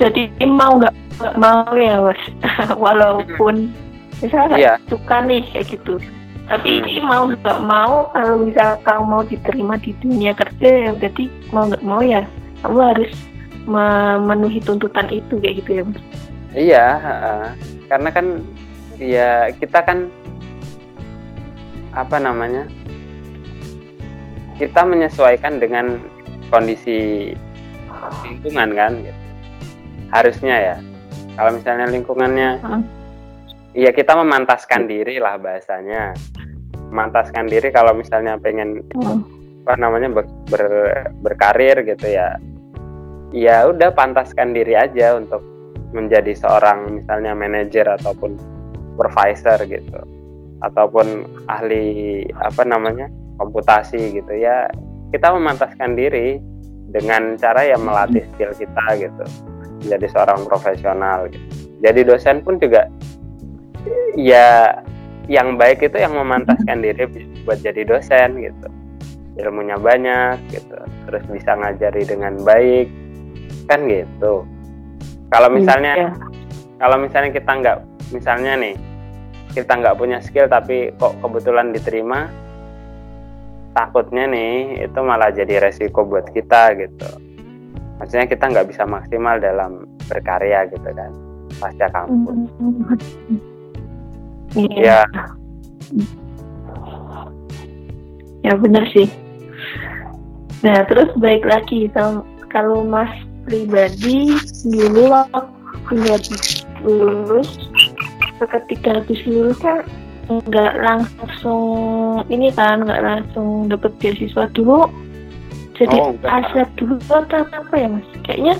Jadi 0.00 0.32
mau 0.48 0.80
nggak 0.80 0.94
mau 1.36 1.70
ya 1.76 2.00
mas? 2.00 2.22
Walaupun 2.84 3.70
misalnya 4.24 4.56
yeah. 4.56 4.76
suka 4.88 5.22
nih 5.26 5.44
kayak 5.52 5.76
gitu. 5.76 6.00
Tapi 6.50 6.82
hmm. 6.82 7.06
mau 7.06 7.30
nggak 7.30 7.60
mau 7.62 8.10
kalau 8.10 8.34
bisa 8.42 8.80
kamu 8.82 9.04
mau 9.06 9.22
diterima 9.22 9.74
di 9.78 9.94
dunia 10.02 10.32
kerja 10.34 10.68
ya 10.88 10.90
berarti 10.96 11.24
mau 11.54 11.68
nggak 11.68 11.84
mau 11.84 12.00
ya. 12.00 12.24
Kamu 12.64 12.78
harus 12.80 13.12
memenuhi 13.68 14.58
tuntutan 14.64 15.06
itu 15.12 15.36
kayak 15.38 15.54
gitu 15.62 15.70
ya 15.78 15.82
mas. 15.84 16.02
Iya 16.50 16.86
karena 17.86 18.10
kan 18.10 18.26
ya 18.98 19.30
kita 19.58 19.78
kan 19.84 20.10
apa 21.94 22.16
namanya 22.22 22.66
kita 24.60 24.84
menyesuaikan 24.84 25.56
dengan 25.56 25.98
kondisi 26.52 27.32
lingkungan 28.26 28.70
kan 28.76 28.92
gitu. 29.00 29.20
harusnya 30.10 30.56
ya 30.58 30.76
kalau 31.38 31.50
misalnya 31.56 31.86
lingkungannya 31.88 32.50
hmm. 32.60 32.82
ya 33.72 33.90
kita 33.94 34.12
memantaskan 34.18 34.90
diri 34.90 35.22
lah 35.22 35.38
bahasanya 35.38 36.12
memantaskan 36.90 37.46
diri 37.46 37.70
kalau 37.70 37.94
misalnya 37.94 38.36
pengen 38.36 38.82
hmm. 38.94 39.20
apa 39.64 39.74
namanya 39.78 40.10
ber, 40.10 40.26
ber, 40.50 40.64
berkarir 41.22 41.80
gitu 41.86 42.06
ya 42.10 42.36
ya 43.30 43.70
udah 43.70 43.94
pantaskan 43.94 44.52
diri 44.52 44.74
aja 44.74 45.14
untuk 45.14 45.40
menjadi 45.94 46.34
seorang 46.34 47.02
misalnya 47.02 47.34
manajer 47.34 47.86
ataupun 47.86 48.38
supervisor 48.94 49.58
gitu 49.66 50.19
ataupun 50.60 51.24
ahli 51.48 52.24
apa 52.36 52.62
namanya 52.64 53.08
komputasi 53.40 54.20
gitu 54.20 54.32
ya 54.36 54.68
kita 55.10 55.32
memantaskan 55.32 55.96
diri 55.96 56.38
dengan 56.90 57.38
cara 57.40 57.64
ya 57.64 57.78
melatih 57.80 58.22
skill 58.34 58.52
kita 58.54 58.84
gitu 58.98 59.24
menjadi 59.80 60.06
seorang 60.12 60.40
profesional 60.44 61.30
gitu. 61.32 61.46
jadi 61.80 62.00
dosen 62.04 62.44
pun 62.44 62.60
juga 62.60 62.86
ya 64.18 64.82
yang 65.30 65.56
baik 65.56 65.80
itu 65.80 65.96
yang 65.96 66.12
memantaskan 66.12 66.82
diri 66.82 67.06
buat 67.46 67.62
jadi 67.62 67.86
dosen 67.86 68.36
gitu 68.42 68.68
ilmunya 69.40 69.78
banyak 69.80 70.36
gitu 70.52 70.76
terus 71.08 71.24
bisa 71.30 71.56
ngajari 71.56 72.02
dengan 72.04 72.36
baik 72.44 72.90
kan 73.70 73.86
gitu 73.86 74.44
kalau 75.30 75.48
misalnya 75.48 75.94
yeah. 75.96 76.12
kalau 76.82 76.98
misalnya 76.98 77.30
kita 77.30 77.50
nggak 77.50 77.78
misalnya 78.10 78.52
nih 78.58 78.74
kita 79.50 79.72
nggak 79.78 79.98
punya 79.98 80.18
skill 80.22 80.46
tapi 80.46 80.94
kok 80.96 81.18
kebetulan 81.18 81.74
diterima 81.74 82.30
takutnya 83.74 84.26
nih 84.26 84.82
itu 84.86 84.98
malah 85.02 85.30
jadi 85.30 85.62
resiko 85.62 86.06
buat 86.06 86.26
kita 86.30 86.74
gitu. 86.78 87.10
Maksudnya 87.98 88.26
kita 88.26 88.44
nggak 88.48 88.68
bisa 88.70 88.82
maksimal 88.88 89.36
dalam 89.38 89.84
berkarya 90.08 90.66
gitu 90.70 90.90
kan 90.90 91.10
pasca 91.58 91.86
kampus. 91.92 92.38
Yeah. 94.54 95.04
ya. 95.06 95.22
Ya 98.40 98.54
benar 98.56 98.88
sih. 98.90 99.06
Nah 100.64 100.82
terus 100.88 101.12
baik 101.20 101.44
lagi 101.44 101.92
kalau 102.50 102.82
mas 102.82 103.12
pribadi 103.44 104.34
dulu 104.64 105.12
waktu 105.12 105.96
lulus 106.84 107.50
ketika 108.48 109.02
habis 109.02 109.20
lulus 109.28 109.58
kan 109.60 109.84
nggak 110.30 110.78
langsung 110.78 112.22
ini 112.30 112.54
kan 112.54 112.86
nggak 112.86 113.02
langsung 113.02 113.66
dapet 113.66 113.90
beasiswa 113.98 114.46
dulu. 114.54 114.86
Jadi 115.80 115.96
oh, 115.96 116.12
aset 116.28 116.68
dulu 116.76 117.00
atau 117.08 117.40
apa 117.50 117.74
ya 117.74 117.88
mas? 117.88 118.04
Kayaknya 118.28 118.54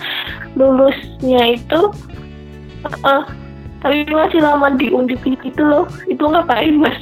lulusnya 0.56 1.42
itu 1.60 1.80
uh, 3.04 3.24
tapi 3.84 4.08
masih 4.08 4.40
lama 4.40 4.72
di 4.74 4.88
undip 4.90 5.20
itu 5.24 5.62
loh. 5.62 5.86
Itu 6.08 6.26
ngapain 6.26 6.80
mas? 6.80 6.98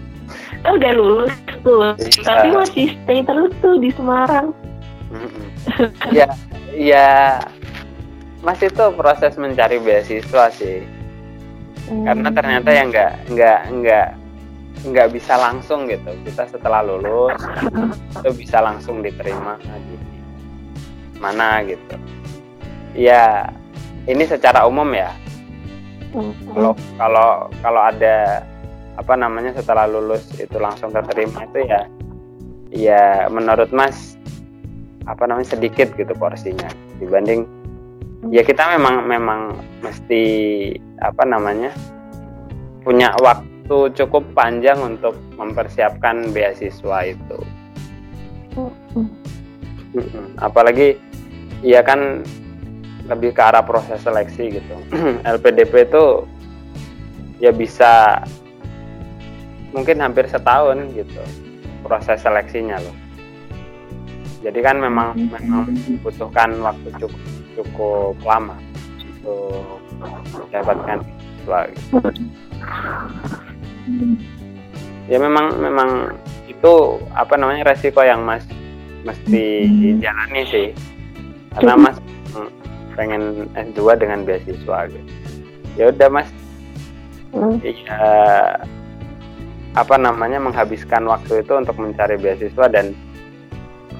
Kan 0.62 0.76
udah 0.76 0.92
lulus 0.94 1.34
tuh. 1.64 1.96
Iya. 1.98 2.22
tapi 2.22 2.48
masih 2.52 2.86
stay 3.02 3.20
terus 3.24 3.50
tuh 3.64 3.74
di 3.80 3.90
Semarang. 3.96 4.52
Ya 6.12 6.28
ya 6.76 7.40
mas 8.44 8.60
itu 8.62 8.84
proses 8.94 9.34
mencari 9.40 9.80
beasiswa 9.82 10.52
sih 10.52 10.95
hmm. 11.88 12.04
karena 12.06 12.28
ternyata 12.34 12.68
ya 12.70 12.82
nggak 12.86 13.12
nggak 13.32 13.60
nggak 13.80 14.08
nggak 14.86 15.08
bisa 15.14 15.34
langsung 15.40 15.88
gitu. 15.88 16.12
Kita 16.26 16.46
setelah 16.50 16.84
lulus 16.84 17.38
itu 18.20 18.30
bisa 18.36 18.60
langsung 18.60 19.00
diterima 19.00 19.56
di 19.58 19.96
mana 21.18 21.64
gitu. 21.64 21.96
Ya 22.92 23.50
ini 24.06 24.24
secara 24.28 24.66
umum 24.68 24.90
ya. 24.92 25.10
Hmm. 26.16 26.32
kalau 26.48 26.72
kalau 26.96 27.30
kalau 27.60 27.82
ada 27.82 28.40
apa 28.96 29.14
namanya 29.18 29.52
setelah 29.52 29.84
lulus 29.84 30.24
itu 30.40 30.56
langsung 30.56 30.88
terima 30.88 31.44
itu 31.44 31.66
ya 31.68 31.82
ya 32.72 33.04
menurut 33.28 33.68
mas 33.68 34.16
apa 35.04 35.28
namanya 35.28 35.58
sedikit 35.58 35.92
gitu 35.98 36.14
porsinya. 36.16 36.70
Dibanding 37.02 37.44
ya 38.32 38.42
kita 38.46 38.78
memang 38.78 39.04
memang 39.04 39.40
mesti 39.84 40.24
apa 41.00 41.22
namanya 41.28 41.72
punya 42.86 43.12
waktu 43.18 43.90
cukup 43.98 44.22
panjang 44.32 44.78
untuk 44.78 45.18
mempersiapkan 45.34 46.30
beasiswa 46.30 46.98
itu. 47.10 47.38
Apalagi 50.38 50.96
ya 51.60 51.82
kan 51.82 52.22
lebih 53.06 53.34
ke 53.34 53.42
arah 53.42 53.62
proses 53.62 54.02
seleksi 54.02 54.62
gitu. 54.62 54.76
LPDP 55.36 55.90
itu 55.90 56.26
ya 57.42 57.52
bisa 57.52 58.22
mungkin 59.76 60.00
hampir 60.00 60.24
setahun 60.30 60.88
gitu 60.96 61.20
proses 61.84 62.22
seleksinya 62.22 62.80
loh. 62.80 62.96
Jadi 64.46 64.62
kan 64.62 64.78
memang 64.78 65.18
memang 65.18 65.74
membutuhkan 65.74 66.54
waktu 66.62 66.88
cukup 67.02 67.22
cukup 67.56 68.16
lama 68.22 68.56
untuk 69.02 69.75
mendapatkan 70.32 70.98
siswa 71.46 71.60
gitu. 71.70 71.96
ya 75.06 75.18
memang 75.22 75.54
memang 75.62 75.90
itu 76.50 76.98
apa 77.14 77.38
namanya 77.38 77.70
resiko 77.70 78.02
yang 78.02 78.26
mas 78.26 78.42
mesti 79.06 79.70
jalani 80.02 80.42
sih. 80.50 80.68
Karena 81.54 81.78
mas 81.78 81.96
pengen 82.98 83.46
S2 83.54 84.02
dengan 84.02 84.26
beasiswa 84.26 84.90
gitu. 84.90 85.10
Ya 85.78 85.94
udah 85.94 86.08
mas. 86.10 86.28
Ya 87.62 88.00
apa 89.76 89.94
namanya 90.00 90.40
menghabiskan 90.40 91.04
waktu 91.04 91.44
itu 91.44 91.52
untuk 91.52 91.76
mencari 91.76 92.16
beasiswa 92.16 92.66
dan 92.66 92.96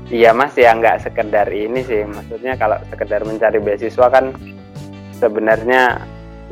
Iya 0.07 0.31
mas 0.31 0.55
ya 0.55 0.71
nggak 0.71 1.03
sekedar 1.03 1.51
ini 1.51 1.83
sih. 1.83 2.07
Maksudnya 2.07 2.55
kalau 2.55 2.79
sekedar 2.95 3.27
mencari 3.27 3.59
beasiswa 3.59 4.07
kan 4.07 4.31
sebenarnya 5.19 6.01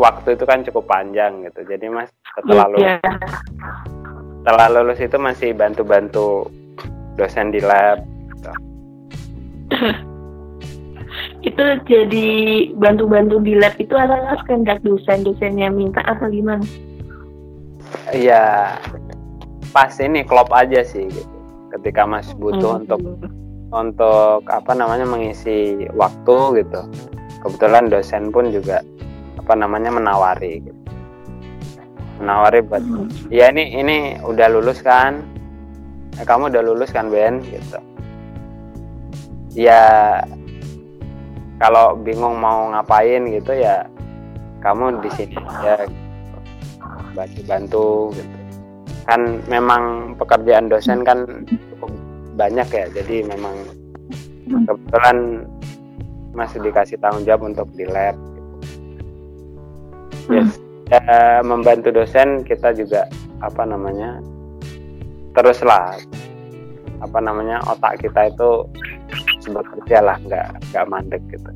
waktu 0.00 0.34
itu 0.34 0.44
kan 0.44 0.64
cukup 0.66 0.84
panjang 0.90 1.46
gitu 1.46 1.60
jadi 1.68 1.86
mas 1.92 2.10
setelah 2.34 2.66
lulus 2.72 2.82
yeah. 2.82 3.00
setelah 4.42 4.66
lulus 4.80 4.98
itu 4.98 5.16
masih 5.20 5.50
bantu-bantu 5.54 6.50
dosen 7.14 7.54
di 7.54 7.62
lab 7.62 8.02
gitu. 8.02 8.50
itu 11.48 11.64
jadi 11.86 12.28
bantu-bantu 12.74 13.38
di 13.44 13.54
lab 13.54 13.76
itu 13.78 13.94
adalah 13.94 14.40
kehendak 14.48 14.80
dosen-dosennya 14.80 15.68
minta 15.68 16.00
atau 16.02 16.32
gimana? 16.32 16.64
Iya 18.10 18.74
pas 19.74 19.90
ini 19.98 20.22
klop 20.22 20.54
aja 20.54 20.86
sih 20.86 21.06
gitu 21.10 21.34
ketika 21.74 22.06
mas 22.06 22.30
butuh 22.38 22.78
hmm. 22.78 22.80
untuk 22.86 23.00
untuk 23.74 24.40
apa 24.46 24.72
namanya 24.78 25.02
mengisi 25.02 25.90
waktu 25.98 26.62
gitu 26.62 26.80
kebetulan 27.44 27.92
dosen 27.92 28.32
pun 28.32 28.48
juga 28.48 28.80
apa 29.36 29.52
namanya 29.52 29.92
menawari 29.92 30.64
gitu. 30.64 30.80
menawari 32.14 32.62
buat 32.64 32.80
hmm. 32.80 33.28
ya 33.28 33.50
ini 33.52 33.74
ini 33.76 33.96
udah 34.22 34.48
lulus 34.48 34.80
kan? 34.80 35.20
Eh, 36.16 36.24
kamu 36.24 36.48
udah 36.48 36.62
lulus 36.62 36.94
kan 36.94 37.10
Ben? 37.10 37.42
Gitu. 37.42 37.78
Ya 39.52 40.22
kalau 41.58 41.98
bingung 41.98 42.38
mau 42.38 42.70
ngapain 42.70 43.28
gitu 43.28 43.52
ya 43.54 43.84
kamu 44.62 45.02
di 45.04 45.10
sini 45.12 45.36
ya 45.66 45.84
bantu 47.12 47.40
bantu 47.44 47.86
gitu. 48.16 48.36
Kan 49.04 49.44
memang 49.50 50.14
pekerjaan 50.16 50.72
dosen 50.72 51.04
kan 51.04 51.26
cukup 51.76 51.92
banyak 52.38 52.68
ya 52.72 52.86
jadi 52.94 53.26
memang 53.26 53.54
kebetulan 54.48 55.44
masih 56.34 56.58
dikasih 56.60 56.98
tanggung 56.98 57.24
jawab 57.24 57.54
untuk 57.54 57.70
di 57.72 57.86
lab. 57.86 58.18
Yes. 60.28 60.58
Ya, 60.92 61.40
membantu 61.40 61.94
dosen 61.94 62.44
kita 62.44 62.76
juga 62.76 63.08
apa 63.40 63.64
namanya 63.64 64.20
teruslah 65.32 65.96
apa 67.00 67.18
namanya 67.18 67.58
otak 67.66 68.04
kita 68.04 68.28
itu 68.30 68.68
bekerja 69.48 70.04
lah 70.04 70.16
nggak 70.24 70.48
nggak 70.70 70.84
mandek 70.88 71.22
gitu. 71.32 71.50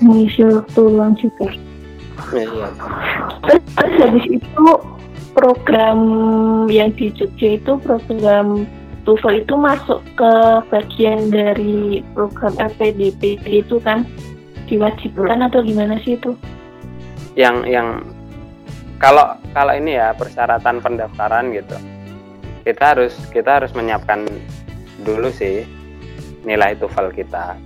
Mengisi 0.00 0.40
waktu 0.48 0.80
luang 0.80 1.12
juga. 1.16 1.48
Ya, 2.36 2.44
iya. 2.44 2.68
terus, 3.48 3.64
terus 3.74 3.94
habis 4.00 4.26
itu 4.28 4.66
program 5.32 5.98
yang 6.68 6.92
di 6.94 7.08
Jogja 7.16 7.56
itu 7.56 7.72
program 7.80 8.68
TOEFL 9.08 9.44
itu 9.44 9.54
masuk 9.56 10.04
ke 10.14 10.32
bagian 10.68 11.32
dari 11.32 12.04
program 12.12 12.52
LPDP 12.60 13.40
itu 13.48 13.80
kan 13.80 14.04
diwajibkan 14.68 15.40
atau 15.48 15.64
gimana 15.64 15.96
sih 16.04 16.20
itu? 16.20 16.36
Yang 17.34 17.56
yang 17.72 17.88
kalau 19.00 19.40
kalau 19.56 19.72
ini 19.72 19.96
ya 19.96 20.12
persyaratan 20.12 20.84
pendaftaran 20.84 21.48
gitu, 21.56 21.76
kita 22.68 22.84
harus 22.92 23.16
kita 23.32 23.62
harus 23.62 23.72
menyiapkan 23.72 24.28
dulu 25.00 25.32
sih 25.32 25.64
nilai 26.44 26.76
TOEFL 26.76 27.16
kita. 27.16 27.56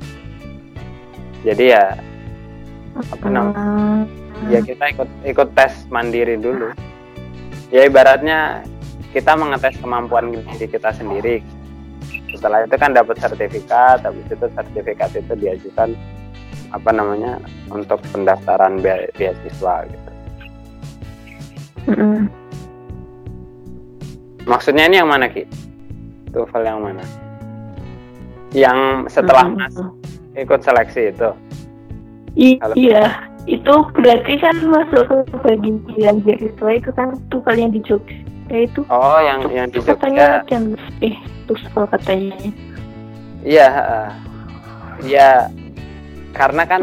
Jadi 1.42 1.64
ya 1.74 1.98
apa 2.94 3.26
namanya? 3.26 3.58
Hmm. 3.58 4.02
Ya 4.50 4.60
kita 4.62 4.94
ikut 4.94 5.10
ikut 5.26 5.48
tes 5.58 5.86
mandiri 5.90 6.38
dulu. 6.38 6.70
Ya 7.74 7.90
ibaratnya 7.90 8.62
kita 9.14 9.38
mengetes 9.38 9.78
kemampuan 9.78 10.34
diri 10.34 10.66
kita 10.66 10.90
sendiri 10.90 11.38
setelah 12.34 12.66
itu 12.66 12.74
kan 12.74 12.90
dapat 12.90 13.14
sertifikat 13.22 14.02
habis 14.02 14.26
itu 14.26 14.46
sertifikat 14.58 15.10
itu 15.14 15.32
diajukan 15.38 15.94
apa 16.74 16.90
namanya 16.90 17.38
untuk 17.70 18.02
pendaftaran 18.10 18.82
beasiswa 19.14 19.86
gitu 19.86 20.10
mm 21.86 21.94
-hmm. 21.94 22.18
maksudnya 24.50 24.90
ini 24.90 24.98
yang 24.98 25.06
mana 25.06 25.30
ki 25.30 25.46
TOEFL 26.34 26.66
yang 26.66 26.82
mana 26.82 27.06
yang 28.50 29.06
setelah 29.06 29.46
mm 29.46 29.62
-hmm. 29.62 30.42
ikut 30.42 30.58
seleksi 30.66 31.14
itu 31.14 31.30
I 32.34 32.58
Halo. 32.58 32.74
iya 32.74 33.30
itu 33.46 33.74
berarti 33.94 34.34
kan 34.42 34.58
masuk 34.66 35.06
ke 35.06 35.36
bagian 35.46 36.18
beasiswa 36.26 36.70
itu 36.74 36.90
kan 36.98 37.14
TOEFL 37.30 37.62
yang 37.62 37.70
di 37.70 37.78
Jogja 37.86 38.23
ya 38.50 38.58
itu. 38.64 38.80
Oh 38.88 39.18
yang 39.20 39.48
yang 39.52 39.66
di 39.70 39.80
katanya 39.80 40.44
jam 40.48 40.76
eh 41.00 41.16
tuh 41.48 41.58
katanya? 41.88 42.36
Iya 43.44 43.68
iya. 45.04 45.48
Karena 46.34 46.66
kan 46.66 46.82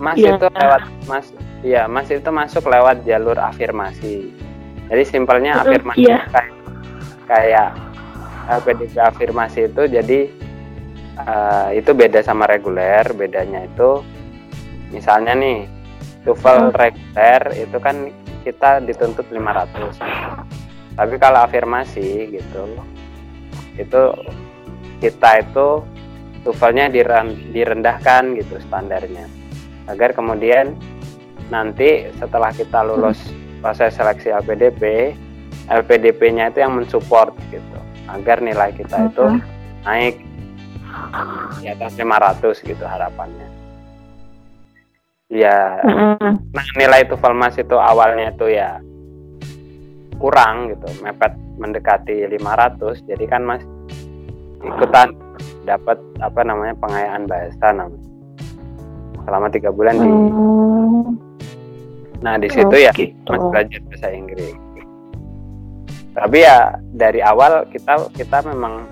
mas 0.00 0.18
ya. 0.18 0.34
itu 0.34 0.46
lewat 0.50 0.82
mas 1.06 1.26
iya 1.62 1.82
mas 1.86 2.08
itu 2.10 2.30
masuk 2.32 2.64
lewat 2.66 3.04
jalur 3.06 3.36
afirmasi. 3.38 4.32
Jadi 4.90 5.02
simpelnya 5.06 5.64
afirmasi 5.64 6.08
ya. 6.08 6.24
kayak 6.28 6.52
kayak 7.24 7.70
PDP 8.64 8.94
afirmasi 9.00 9.72
itu 9.72 9.82
jadi 9.88 10.20
uh, 11.16 11.68
itu 11.72 11.90
beda 11.96 12.20
sama 12.20 12.44
reguler 12.44 13.04
bedanya 13.16 13.64
itu 13.64 14.04
misalnya 14.92 15.32
nih 15.32 15.64
TOEFL 16.24 16.70
hmm. 16.70 16.76
reguler 16.76 17.42
itu 17.56 17.76
kan 17.80 17.96
kita 18.44 18.84
dituntut 18.84 19.24
500 19.32 20.44
tapi 20.94 21.14
kalau 21.18 21.42
afirmasi 21.42 22.38
gitu 22.38 22.62
itu 23.74 24.02
kita 25.02 25.42
itu 25.42 25.82
tuvalnya 26.46 26.86
direndahkan 27.50 28.36
gitu 28.38 28.60
standarnya. 28.68 29.26
Agar 29.90 30.14
kemudian 30.14 30.76
nanti 31.52 32.08
setelah 32.16 32.54
kita 32.54 32.84
lulus 32.86 33.20
proses 33.58 33.96
seleksi 33.96 34.32
LPDP 34.32 35.12
LPDP-nya 35.68 36.52
itu 36.52 36.62
yang 36.62 36.78
mensupport 36.78 37.34
gitu. 37.50 37.78
Agar 38.06 38.38
nilai 38.44 38.70
kita 38.76 39.10
itu 39.10 39.40
naik 39.82 40.20
di 41.58 41.66
atas 41.66 41.98
500 41.98 42.62
gitu 42.62 42.84
harapannya 42.86 43.53
ya 45.34 45.82
nah 46.54 46.66
nilai 46.78 47.02
itu 47.02 47.18
Falmas 47.18 47.58
itu 47.58 47.74
awalnya 47.74 48.30
itu 48.30 48.46
ya 48.54 48.78
kurang 50.22 50.70
gitu 50.70 50.86
mepet 51.02 51.34
mendekati 51.58 52.24
500 52.30 53.02
jadi 53.10 53.24
kan 53.26 53.42
mas 53.42 53.62
ikutan 54.62 55.12
dapat 55.66 55.98
apa 56.22 56.40
namanya 56.46 56.78
pengayaan 56.78 57.26
bahasa 57.26 57.66
namanya 57.74 58.08
selama 59.24 59.46
tiga 59.50 59.70
bulan 59.74 59.98
di 59.98 60.06
hmm. 60.06 61.02
nah 62.22 62.38
di 62.38 62.48
situ 62.48 62.70
oh, 62.70 62.80
ya 62.80 62.92
gitu. 62.94 63.28
mas 63.28 63.42
belajar 63.50 63.80
bahasa 63.90 64.08
Inggris 64.14 64.54
tapi 66.14 66.46
ya 66.46 66.78
dari 66.94 67.18
awal 67.20 67.66
kita 67.74 68.06
kita 68.14 68.46
memang 68.46 68.86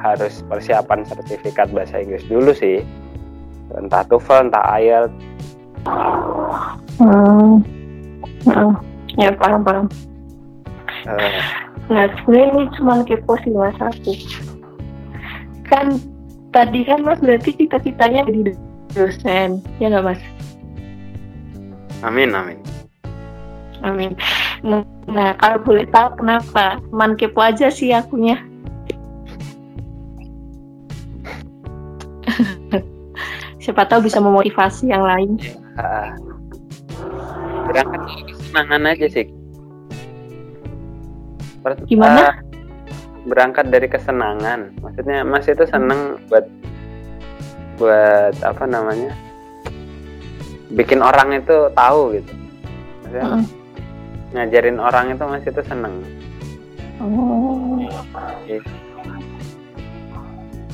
harus 0.00 0.40
persiapan 0.48 1.04
sertifikat 1.04 1.68
bahasa 1.76 2.00
Inggris 2.00 2.24
dulu 2.24 2.56
sih 2.56 2.80
entah 3.76 4.04
TOEFL 4.08 4.48
entah 4.48 4.64
IELTS 4.80 5.16
Hmm. 5.84 7.60
hmm. 8.48 8.72
Ya 9.20 9.30
paham 9.36 9.60
paham. 9.62 9.86
Uh. 11.04 11.42
Nah 11.92 12.08
sebenarnya 12.20 12.48
ini 12.56 12.64
cuma 12.80 13.04
kepo 13.04 13.36
sih 13.44 13.52
mas 13.52 13.76
aku. 13.76 14.16
Kan 15.68 16.00
tadi 16.50 16.88
kan 16.88 17.04
mas 17.04 17.20
berarti 17.20 17.52
cita-citanya 17.54 18.24
jadi 18.24 18.56
dosen, 18.96 19.60
ya 19.78 19.92
nggak 19.92 20.04
mas? 20.06 20.20
Amin 22.00 22.32
amin. 22.32 22.58
Amin. 23.84 24.16
Nah, 24.64 24.80
nah 25.04 25.36
kalau 25.36 25.60
boleh 25.60 25.84
tahu 25.92 26.16
kenapa? 26.16 26.80
Man 26.88 27.20
kepo 27.20 27.44
aja 27.44 27.68
sih 27.68 27.92
akunya. 27.92 28.40
Siapa 33.62 33.84
tahu 33.88 34.08
bisa 34.08 34.20
memotivasi 34.24 34.88
yang 34.88 35.04
lain. 35.04 35.36
Yeah 35.36 35.63
berangkat 37.68 38.00
dari 38.06 38.22
kesenangan 38.30 38.82
aja 38.86 39.06
sih. 39.10 39.26
Pert 41.64 41.78
gimana? 41.88 42.30
uh, 42.30 42.34
berangkat 43.24 43.66
dari 43.72 43.88
kesenangan. 43.88 44.60
Maksudnya 44.78 45.24
mas 45.24 45.48
itu 45.48 45.64
seneng 45.66 46.20
buat 46.28 46.46
buat 47.80 48.36
apa 48.44 48.64
namanya? 48.68 49.12
Bikin 50.74 51.00
orang 51.02 51.40
itu 51.42 51.70
tahu 51.74 52.20
gitu. 52.20 52.32
Maksudnya 53.02 53.26
uh. 53.26 53.44
ngajarin 54.34 54.78
orang 54.78 55.14
itu 55.14 55.22
mas 55.26 55.44
itu 55.46 55.62
seneng. 55.66 55.94
Oh. 57.02 57.82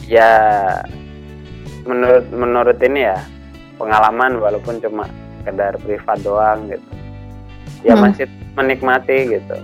ya 0.05 0.29
menurut 1.87 2.27
menurut 2.35 2.79
ini 2.83 3.09
ya 3.09 3.19
pengalaman 3.81 4.37
walaupun 4.37 4.77
cuma 4.85 5.09
sekedar 5.41 5.73
privat 5.81 6.19
doang 6.21 6.69
gitu 6.69 6.89
ya 7.81 7.97
hmm. 7.97 8.03
masih 8.05 8.27
menikmati 8.61 9.41
gitu 9.41 9.57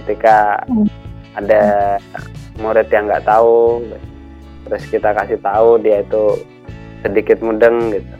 ketika 0.00 0.64
hmm. 0.64 0.88
ada 1.36 1.62
murid 2.56 2.88
yang 2.88 3.04
nggak 3.04 3.28
tahu 3.28 3.84
terus 4.64 4.82
kita 4.88 5.12
kasih 5.12 5.36
tahu 5.44 5.76
dia 5.76 6.00
itu 6.00 6.40
sedikit 7.04 7.44
mudeng 7.44 7.92
gitu 7.92 8.14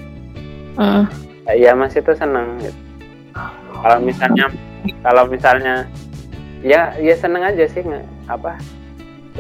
hmm. 0.76 1.08
ya 1.56 1.72
masih 1.72 2.04
itu 2.04 2.12
seneng 2.12 2.60
gitu 2.60 2.80
kalau 3.80 3.98
misalnya 4.04 4.46
kalau 5.00 5.24
misalnya 5.24 5.88
ya 6.60 6.92
ya 7.00 7.14
seneng 7.16 7.48
aja 7.48 7.64
sih 7.64 7.80
nggak 7.80 8.04
apa 8.28 8.60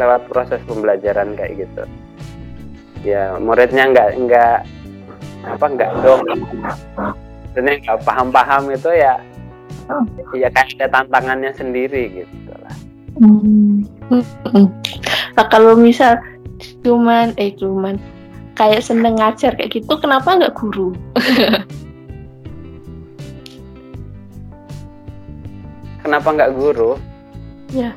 lewat 0.00 0.26
proses 0.32 0.60
pembelajaran 0.64 1.36
kayak 1.36 1.68
gitu 1.68 1.84
ya 3.04 3.36
muridnya 3.36 3.92
nggak 3.92 4.10
nggak 4.16 4.58
apa 5.44 5.64
enggak 5.68 5.92
dong? 6.00 6.24
Dan 7.54 7.70
nggak 7.70 8.02
paham-paham 8.02 8.72
itu 8.72 8.90
ya. 8.92 9.20
Oh. 9.84 10.00
ya 10.32 10.48
kayak 10.48 10.80
ada 10.80 10.86
tantangannya 10.88 11.52
sendiri 11.52 12.24
gitu 12.24 12.52
lah. 12.56 12.76
Hmm. 13.20 13.84
nah 15.36 15.46
kalau 15.52 15.76
misal 15.76 16.16
cuman 16.80 17.36
eh 17.36 17.52
cuman 17.52 18.00
kayak 18.56 18.80
seneng 18.80 19.20
ngajar 19.20 19.52
kayak 19.54 19.76
gitu 19.76 19.92
kenapa 20.00 20.40
nggak 20.40 20.56
guru? 20.56 20.96
Kenapa 26.04 26.36
nggak 26.36 26.52
guru? 26.52 27.00
Ya. 27.72 27.96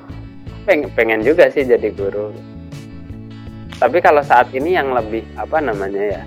Pengen 0.64 0.88
pengen 0.96 1.28
juga 1.28 1.52
sih 1.52 1.68
jadi 1.68 1.92
guru. 1.92 2.32
Tapi 3.84 4.00
kalau 4.00 4.24
saat 4.24 4.48
ini 4.56 4.80
yang 4.80 4.96
lebih 4.96 5.28
apa 5.36 5.60
namanya 5.60 6.16
ya 6.16 6.22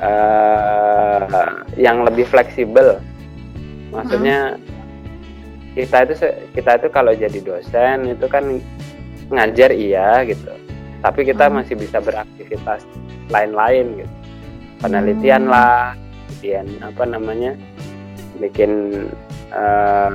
uh, 0.00 1.20
yang 1.78 2.02
lebih 2.06 2.26
fleksibel 2.26 2.98
maksudnya 3.94 4.58
hmm. 4.58 4.62
kita 5.78 6.06
itu 6.06 6.14
kita 6.54 6.70
itu 6.82 6.88
kalau 6.90 7.12
jadi 7.14 7.38
dosen 7.42 8.10
itu 8.10 8.26
kan 8.26 8.58
ngajar 9.30 9.70
iya 9.74 10.22
gitu 10.26 10.50
tapi 11.04 11.26
kita 11.26 11.46
hmm. 11.46 11.54
masih 11.60 11.74
bisa 11.78 12.00
beraktivitas 12.00 12.82
lain-lain 13.30 14.02
gitu 14.02 14.14
penelitian 14.82 15.46
hmm. 15.46 15.52
lah 15.52 15.94
kemudian 16.44 16.66
apa 16.84 17.04
namanya 17.08 17.52
bikin 18.36 18.72
uh, 19.54 20.10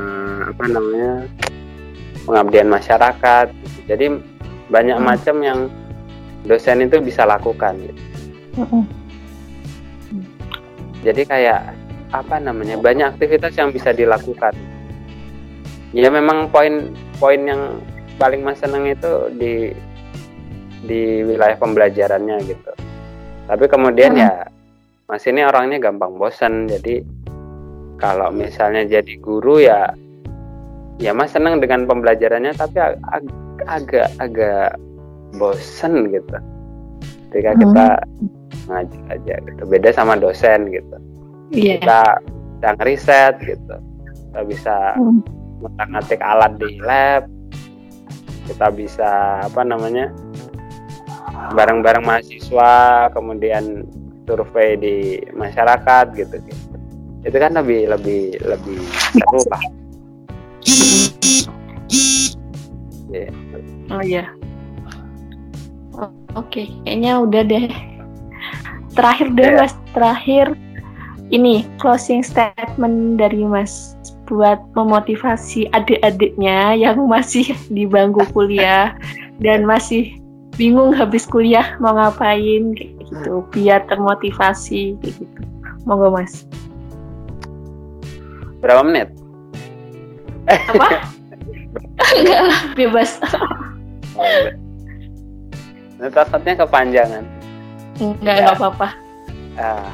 apa 0.46 0.64
namanya 0.70 1.26
pengabdian 2.30 2.70
masyarakat 2.70 3.48
gitu. 3.50 3.80
jadi 3.90 4.06
banyak 4.70 4.98
hmm. 5.02 5.08
macam 5.10 5.36
yang 5.42 5.60
dosen 6.46 6.86
itu 6.86 7.02
bisa 7.02 7.26
lakukan 7.26 7.74
gitu. 7.82 8.02
Hmm. 8.62 8.86
Jadi 11.04 11.22
kayak 11.24 11.74
apa 12.10 12.42
namanya 12.42 12.76
banyak 12.82 13.16
aktivitas 13.16 13.56
yang 13.56 13.70
bisa 13.70 13.94
dilakukan. 13.94 14.54
Ya 15.96 16.10
memang 16.14 16.50
poin-poin 16.54 17.42
yang 17.46 17.82
paling 18.22 18.44
mas 18.44 18.60
seneng 18.62 18.86
itu 18.90 19.32
di 19.40 19.74
di 20.86 21.24
wilayah 21.26 21.58
pembelajarannya 21.58 22.38
gitu. 22.46 22.72
Tapi 23.50 23.66
kemudian 23.66 24.14
hmm. 24.14 24.22
ya 24.22 24.34
mas 25.10 25.26
ini 25.26 25.42
orangnya 25.42 25.82
gampang 25.82 26.22
bosan 26.22 26.70
jadi 26.70 27.02
kalau 27.98 28.30
misalnya 28.30 28.86
jadi 28.86 29.14
guru 29.18 29.58
ya 29.58 29.90
ya 31.02 31.12
mas 31.18 31.34
seneng 31.34 31.58
dengan 31.58 31.90
pembelajarannya 31.90 32.54
tapi 32.54 32.78
ag 32.78 33.26
agak 33.66 34.08
agak 34.22 34.78
bosen 35.36 36.14
gitu 36.14 36.38
ketika 37.30 37.54
hmm. 37.54 37.62
kita 37.62 37.88
ngaji 38.70 39.00
aja 39.14 39.36
gitu 39.46 39.62
beda 39.70 39.90
sama 39.94 40.18
dosen 40.18 40.70
gitu 40.74 40.98
yeah. 41.54 41.78
kita 41.78 42.02
sedang 42.60 42.78
riset 42.82 43.36
gitu 43.46 43.76
kita 44.30 44.40
bisa 44.46 44.76
hmm. 44.98 45.22
ngatik 45.94 46.22
alat 46.26 46.58
di 46.58 46.82
lab 46.82 47.30
kita 48.50 48.68
bisa 48.74 49.42
apa 49.46 49.62
namanya 49.62 50.10
bareng-bareng 51.54 52.04
mahasiswa 52.04 53.08
kemudian 53.14 53.86
survei 54.26 54.78
di 54.78 54.96
masyarakat 55.34 56.06
gitu 56.18 56.36
gitu 56.42 56.66
itu 57.26 57.38
kan 57.38 57.52
lebih 57.58 57.90
lebih 57.92 58.38
lebih 58.46 58.80
seru 59.14 59.42
lah 59.50 59.64
yeah. 63.12 63.32
oh 63.94 64.04
iya 64.06 64.39
Oke, 66.38 66.66
okay, 66.66 66.68
kayaknya 66.86 67.14
udah 67.26 67.42
deh. 67.42 67.66
Terakhir 68.94 69.28
deh 69.34 69.50
yeah. 69.50 69.66
mas, 69.66 69.74
terakhir 69.98 70.46
ini 71.34 71.66
closing 71.82 72.22
statement 72.22 73.18
dari 73.18 73.42
mas 73.46 73.98
buat 74.30 74.62
memotivasi 74.78 75.74
adik-adiknya 75.74 76.78
yang 76.78 77.02
masih 77.10 77.50
di 77.74 77.90
bangku 77.90 78.22
kuliah 78.30 78.94
dan 79.46 79.66
masih 79.66 80.14
bingung 80.54 80.94
habis 80.94 81.26
kuliah 81.26 81.74
mau 81.82 81.98
ngapain 81.98 82.78
kayak 82.78 82.94
gitu 83.10 83.42
biar 83.50 83.82
termotivasi 83.90 85.02
kayak 85.02 85.16
gitu. 85.18 85.42
Monggo 85.90 86.14
mas. 86.14 86.46
Berapa 88.62 88.86
menit? 88.86 89.10
Apa? 90.46 91.10
Enggak 92.20 92.42
lah, 92.46 92.62
bebas. 92.78 93.12
Oh, 93.34 93.58
Nah, 94.20 94.69
takutnya 96.08 96.54
kepanjangan. 96.64 97.24
Enggak, 98.00 98.36
ya. 98.40 98.48
apa-apa. 98.56 98.88
Uh, 99.60 99.92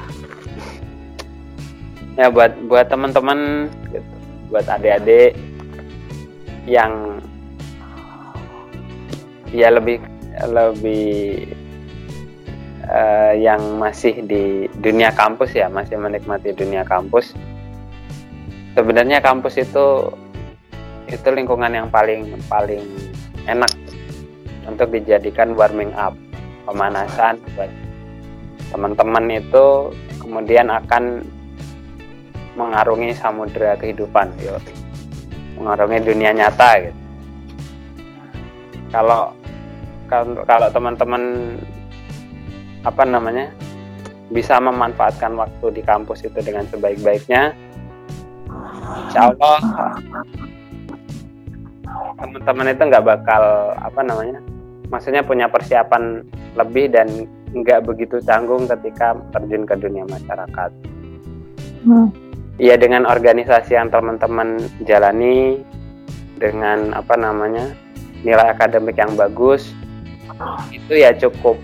ya 2.15 2.29
buat 2.29 2.53
buat 2.69 2.85
teman-teman 2.87 3.67
gitu, 3.89 4.13
buat 4.53 4.65
adik-adik 4.69 5.33
yang 6.69 7.19
ya 9.49 9.73
lebih 9.73 10.01
lebih 10.45 11.49
uh, 12.87 13.33
yang 13.35 13.61
masih 13.81 14.21
di 14.25 14.69
dunia 14.79 15.09
kampus 15.11 15.55
ya 15.57 15.67
masih 15.71 15.97
menikmati 15.97 16.53
dunia 16.53 16.83
kampus 16.85 17.33
sebenarnya 18.75 19.23
kampus 19.23 19.61
itu 19.61 20.11
itu 21.05 21.27
lingkungan 21.29 21.71
yang 21.71 21.87
paling 21.93 22.35
paling 22.49 22.81
enak 23.45 23.71
untuk 24.65 24.91
dijadikan 24.93 25.53
warming 25.53 25.93
up 25.93 26.13
pemanasan 26.65 27.37
buat 27.53 27.69
teman-teman 28.73 29.25
itu 29.29 29.93
kemudian 30.19 30.67
akan 30.73 31.21
mengarungi 32.57 33.13
samudera 33.13 33.77
kehidupan 33.77 34.31
yo. 34.41 34.57
Mengarungi 35.55 36.03
dunia 36.03 36.31
nyata 36.35 36.69
gitu. 36.81 36.99
Kalau 38.91 39.31
kalau 40.09 40.69
teman-teman 40.71 41.55
apa 42.85 43.03
namanya 43.03 43.49
bisa 44.29 44.61
memanfaatkan 44.61 45.33
waktu 45.37 45.65
di 45.73 45.81
kampus 45.81 46.25
itu 46.25 46.37
dengan 46.41 46.65
sebaik-baiknya 46.69 47.53
insya 49.09 49.33
Allah 49.33 49.57
teman-teman 52.21 52.73
itu 52.73 52.81
nggak 52.85 53.05
bakal 53.05 53.43
apa 53.77 54.01
namanya 54.05 54.37
maksudnya 54.95 55.27
punya 55.27 55.51
persiapan 55.51 56.23
lebih 56.55 56.95
dan 56.95 57.27
nggak 57.51 57.83
begitu 57.83 58.23
canggung 58.23 58.63
ketika 58.63 59.19
terjun 59.35 59.67
ke 59.67 59.75
dunia 59.75 60.07
masyarakat. 60.07 60.71
Hmm. 61.83 62.07
Ya 62.55 62.79
dengan 62.79 63.03
organisasi 63.03 63.75
yang 63.75 63.91
teman-teman 63.91 64.63
jalani 64.87 65.59
dengan 66.39 66.95
apa 66.95 67.19
namanya 67.19 67.75
nilai 68.23 68.55
akademik 68.55 68.95
yang 68.95 69.11
bagus 69.19 69.75
itu 70.71 70.95
ya 70.95 71.11
cukup 71.15 71.59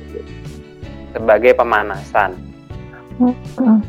sebagai 1.15 1.55
pemanasan. 1.55 2.35
Hmm. 3.19 3.79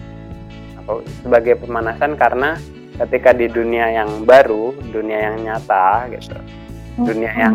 Sebagai 1.22 1.58
pemanasan 1.62 2.14
karena 2.14 2.58
ketika 3.02 3.34
di 3.34 3.46
dunia 3.50 3.90
yang 3.90 4.22
baru, 4.22 4.74
dunia 4.90 5.30
yang 5.30 5.36
nyata 5.42 6.10
gitu, 6.14 6.38
hmm. 6.38 7.06
dunia 7.06 7.32
yang 7.34 7.54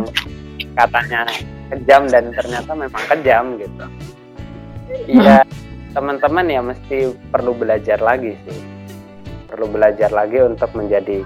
katanya 0.74 1.28
kejam 1.74 2.08
dan 2.08 2.32
ternyata 2.32 2.72
memang 2.74 3.04
kejam 3.12 3.46
gitu. 3.60 3.86
Iya 5.08 5.44
teman-teman 5.98 6.46
ya 6.46 6.62
mesti 6.62 7.16
perlu 7.34 7.58
belajar 7.58 7.98
lagi 8.00 8.38
sih. 8.46 8.60
Perlu 9.48 9.72
belajar 9.72 10.12
lagi 10.14 10.44
untuk 10.44 10.70
menjadi 10.78 11.26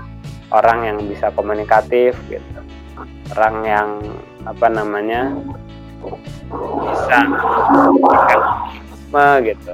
orang 0.53 0.79
yang 0.87 0.97
bisa 1.05 1.27
komunikatif 1.35 2.15
gitu. 2.31 2.59
Orang 3.35 3.65
yang 3.67 3.89
apa 4.47 4.67
namanya 4.71 5.35
bisa 6.81 7.19
gitu. 9.43 9.73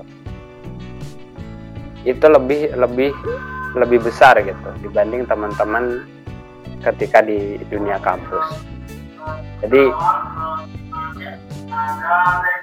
Itu 2.07 2.25
lebih 2.31 2.73
lebih 2.75 3.11
lebih 3.77 3.99
besar 4.01 4.39
gitu 4.41 4.69
dibanding 4.81 5.27
teman-teman 5.29 6.07
ketika 6.81 7.21
di 7.21 7.61
dunia 7.69 8.01
kampus 8.01 8.76
jadi 9.63 9.83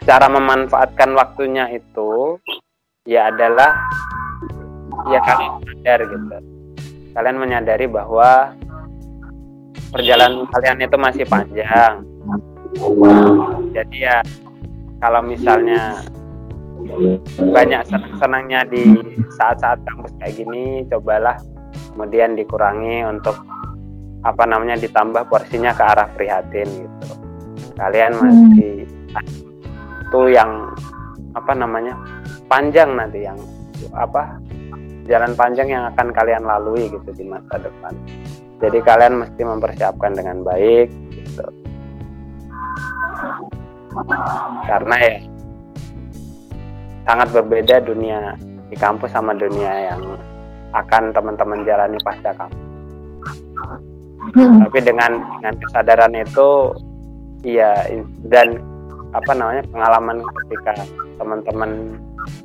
cara 0.05 0.27
memanfaatkan 0.31 1.11
waktunya 1.17 1.69
itu 1.75 2.39
ya 3.05 3.29
adalah 3.29 3.77
ya 5.11 5.21
kalian 5.21 5.53
sadar 5.61 6.01
gitu. 6.09 6.37
Kalian 7.15 7.39
menyadari 7.39 7.87
bahwa 7.87 8.55
perjalanan 9.95 10.49
kalian 10.51 10.83
itu 10.83 10.97
masih 10.99 11.25
panjang. 11.29 12.03
Jadi 13.71 13.97
ya 14.03 14.19
kalau 14.99 15.21
misalnya 15.23 16.03
banyak 17.39 17.81
senang-senangnya 17.87 18.61
di 18.67 18.83
saat-saat 19.39 19.79
kampus 19.87 20.13
kayak 20.21 20.35
gini 20.37 20.85
cobalah 20.91 21.39
kemudian 21.95 22.35
dikurangi 22.35 23.07
untuk 23.07 23.39
apa 24.25 24.45
namanya 24.49 24.81
ditambah 24.81 25.29
porsinya 25.29 25.77
ke 25.77 25.85
arah 25.85 26.09
prihatin 26.17 26.65
gitu 26.65 27.07
kalian 27.77 28.13
hmm. 28.17 28.23
masih 28.25 28.75
hmm. 28.89 30.03
itu 30.09 30.21
yang 30.33 30.51
apa 31.37 31.53
namanya 31.53 31.95
panjang 32.49 32.97
nanti 32.97 33.29
yang 33.29 33.37
apa 33.93 34.41
jalan 35.05 35.37
panjang 35.37 35.69
yang 35.69 35.85
akan 35.93 36.09
kalian 36.17 36.45
lalui 36.49 36.89
gitu 36.89 37.11
di 37.13 37.25
masa 37.29 37.61
depan 37.61 37.93
jadi 38.65 38.79
kalian 38.81 39.21
mesti 39.21 39.43
mempersiapkan 39.45 40.17
dengan 40.17 40.41
baik 40.41 40.89
gitu 41.13 41.45
karena 44.65 44.97
ya 44.97 45.17
sangat 47.05 47.29
berbeda 47.37 47.85
dunia 47.85 48.33
di 48.73 48.77
kampus 48.81 49.13
sama 49.13 49.37
dunia 49.37 49.93
yang 49.93 50.03
akan 50.75 51.15
teman-teman 51.15 51.63
jalani 51.63 52.01
pasca 52.03 52.35
kampus. 52.35 52.59
Hmm. 54.33 54.65
Tapi 54.65 54.79
dengan 54.81 55.21
dengan 55.37 55.55
kesadaran 55.61 56.15
itu 56.17 56.73
Iya, 57.45 58.01
dan 58.33 58.57
apa 59.13 59.37
namanya 59.37 59.63
pengalaman 59.69 60.25
ketika 60.43 60.89
teman-teman 61.21 62.01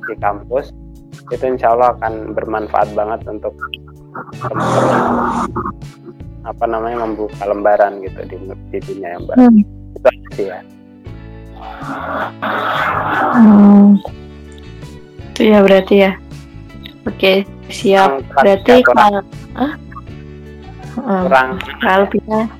di 0.06 0.14
kampus 0.20 0.70
itu 1.32 1.44
insya 1.48 1.72
Allah 1.72 1.96
akan 1.98 2.36
bermanfaat 2.36 2.92
banget 2.92 3.24
untuk 3.26 3.56
teman-teman 4.38 5.00
apa 6.44 6.64
namanya 6.68 7.08
membuka 7.08 7.42
lembaran 7.48 8.04
gitu 8.04 8.20
di, 8.28 8.36
di 8.70 8.78
dunia 8.86 9.08
yang 9.16 9.24
baru 9.24 9.40
hmm. 9.48 9.60
itu 9.96 10.08
aja 10.08 10.40
ya 10.40 10.60
hmm. 13.34 13.88
itu 15.32 15.40
ya 15.42 15.58
berarti 15.64 15.94
ya 15.96 16.12
oke 17.08 17.32
siap 17.72 18.10
berarti 18.36 18.74
kalau 18.84 19.24
ah? 19.58 19.72
Kurang 20.96 21.62
kalau 21.82 22.06
lebihnya 22.06 22.50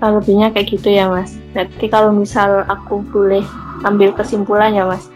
kalau 0.00 0.18
lebihnya 0.18 0.48
kayak 0.50 0.68
gitu 0.72 0.88
ya 0.96 1.06
mas. 1.12 1.36
Berarti 1.52 1.86
kalau 1.92 2.10
misal 2.16 2.64
aku 2.66 3.04
boleh 3.12 3.44
ambil 3.84 4.10
kesimpulan 4.16 4.72
ya 4.72 4.88
mas. 4.88 5.12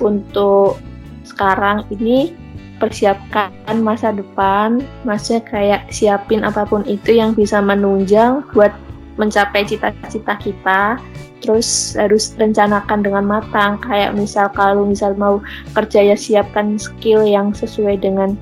Untuk 0.00 0.80
sekarang 1.28 1.84
ini 1.92 2.32
persiapkan 2.80 3.52
masa 3.84 4.10
depan, 4.10 4.82
maksudnya 5.06 5.44
kayak 5.46 5.82
siapin 5.92 6.42
apa 6.42 6.66
pun 6.66 6.82
itu 6.88 7.14
yang 7.14 7.36
bisa 7.36 7.60
menunjang 7.62 8.42
buat 8.56 8.72
mencapai 9.20 9.62
cita-cita 9.68 10.34
kita. 10.40 10.98
Terus 11.44 11.92
harus 11.92 12.32
rencanakan 12.40 13.04
dengan 13.04 13.28
matang, 13.28 13.76
kayak 13.84 14.16
misal 14.16 14.48
kalau 14.56 14.88
misal 14.88 15.12
mau 15.20 15.44
kerja 15.76 16.00
ya 16.00 16.16
siapkan 16.16 16.80
skill 16.80 17.20
yang 17.20 17.52
sesuai 17.52 18.00
dengan 18.00 18.32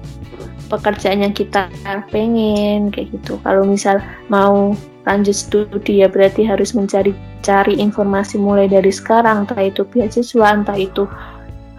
pekerjaan 0.73 1.21
yang 1.21 1.37
kita 1.37 1.69
pengen 2.09 2.89
kayak 2.89 3.13
gitu. 3.13 3.37
Kalau 3.45 3.69
misal 3.69 4.01
mau 4.33 4.73
lanjut 5.05 5.37
studi 5.37 6.01
ya 6.01 6.09
berarti 6.09 6.47
harus 6.49 6.73
mencari 6.73 7.13
cari 7.45 7.77
informasi 7.77 8.41
mulai 8.41 8.71
dari 8.71 8.89
sekarang, 8.89 9.45
entah 9.45 9.61
itu 9.61 9.85
beasiswa, 9.85 10.49
entah 10.57 10.79
itu 10.79 11.05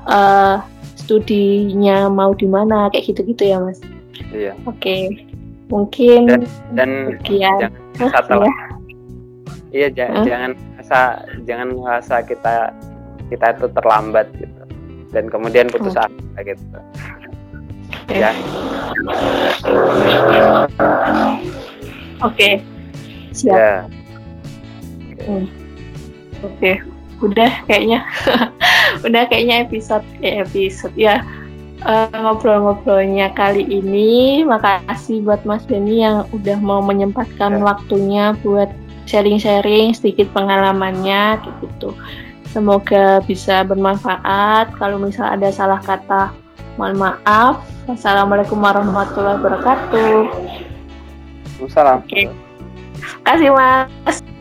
uh, 0.05 0.61
studinya 1.03 2.07
mau 2.07 2.31
di 2.31 2.47
mana 2.47 2.87
kayak 2.87 3.11
gitu-gitu 3.11 3.43
ya 3.51 3.59
mas 3.59 3.83
iya 4.31 4.55
oke 4.63 4.79
okay. 4.79 5.27
mungkin 5.67 6.31
dan, 6.31 6.41
dan 6.71 6.89
sekian 7.19 7.59
satu 7.99 8.39
ya. 8.47 8.53
iya 9.75 9.87
jangan 9.91 10.15
huh? 10.15 10.25
jangan 10.25 10.51
merasa 10.55 10.99
jangan 11.43 11.67
merasa 11.75 12.15
kita 12.23 12.55
kita 13.27 13.45
itu 13.59 13.65
terlambat 13.75 14.27
gitu 14.39 14.61
dan 15.13 15.29
kemudian 15.29 15.69
putus 15.69 15.93
oh. 15.93 16.09
asa 16.09 16.39
gitu. 16.41 16.79
Ya 18.13 18.31
oke 22.21 22.33
okay. 22.33 22.53
siap 23.33 23.57
ya. 23.57 23.73
Hmm. 25.25 25.45
oke 26.45 26.53
okay. 26.57 26.75
udah 27.25 27.51
kayaknya 27.65 28.05
udah 29.05 29.23
kayaknya 29.27 29.65
episode 29.65 30.05
eh, 30.21 30.45
episode 30.45 30.93
ya 30.93 31.25
uh, 31.87 32.09
ngobrol-ngobrolnya 32.11 33.31
kali 33.35 33.63
ini. 33.67 34.43
Makasih 34.43 35.23
buat 35.23 35.43
Mas 35.43 35.63
Benny 35.67 36.03
yang 36.03 36.25
udah 36.31 36.57
mau 36.59 36.79
menyempatkan 36.83 37.59
ya. 37.59 37.63
waktunya 37.63 38.25
buat 38.41 38.71
sharing-sharing 39.07 39.91
sedikit 39.95 40.31
pengalamannya 40.31 41.39
gitu. 41.61 41.95
Semoga 42.51 43.19
bisa 43.25 43.65
bermanfaat. 43.65 44.71
Kalau 44.77 45.01
misal 45.01 45.35
ada 45.35 45.49
salah 45.49 45.81
kata, 45.81 46.31
mohon 46.79 46.95
maaf. 46.97 47.63
Wassalamualaikum 47.85 48.57
warahmatullahi 48.63 49.37
wabarakatuh. 49.43 50.15
Assalamualaikum. 51.59 52.01
Oke. 52.03 52.07
Okay. 52.07 52.25
Kasih 53.23 53.51
Mas. 53.51 54.32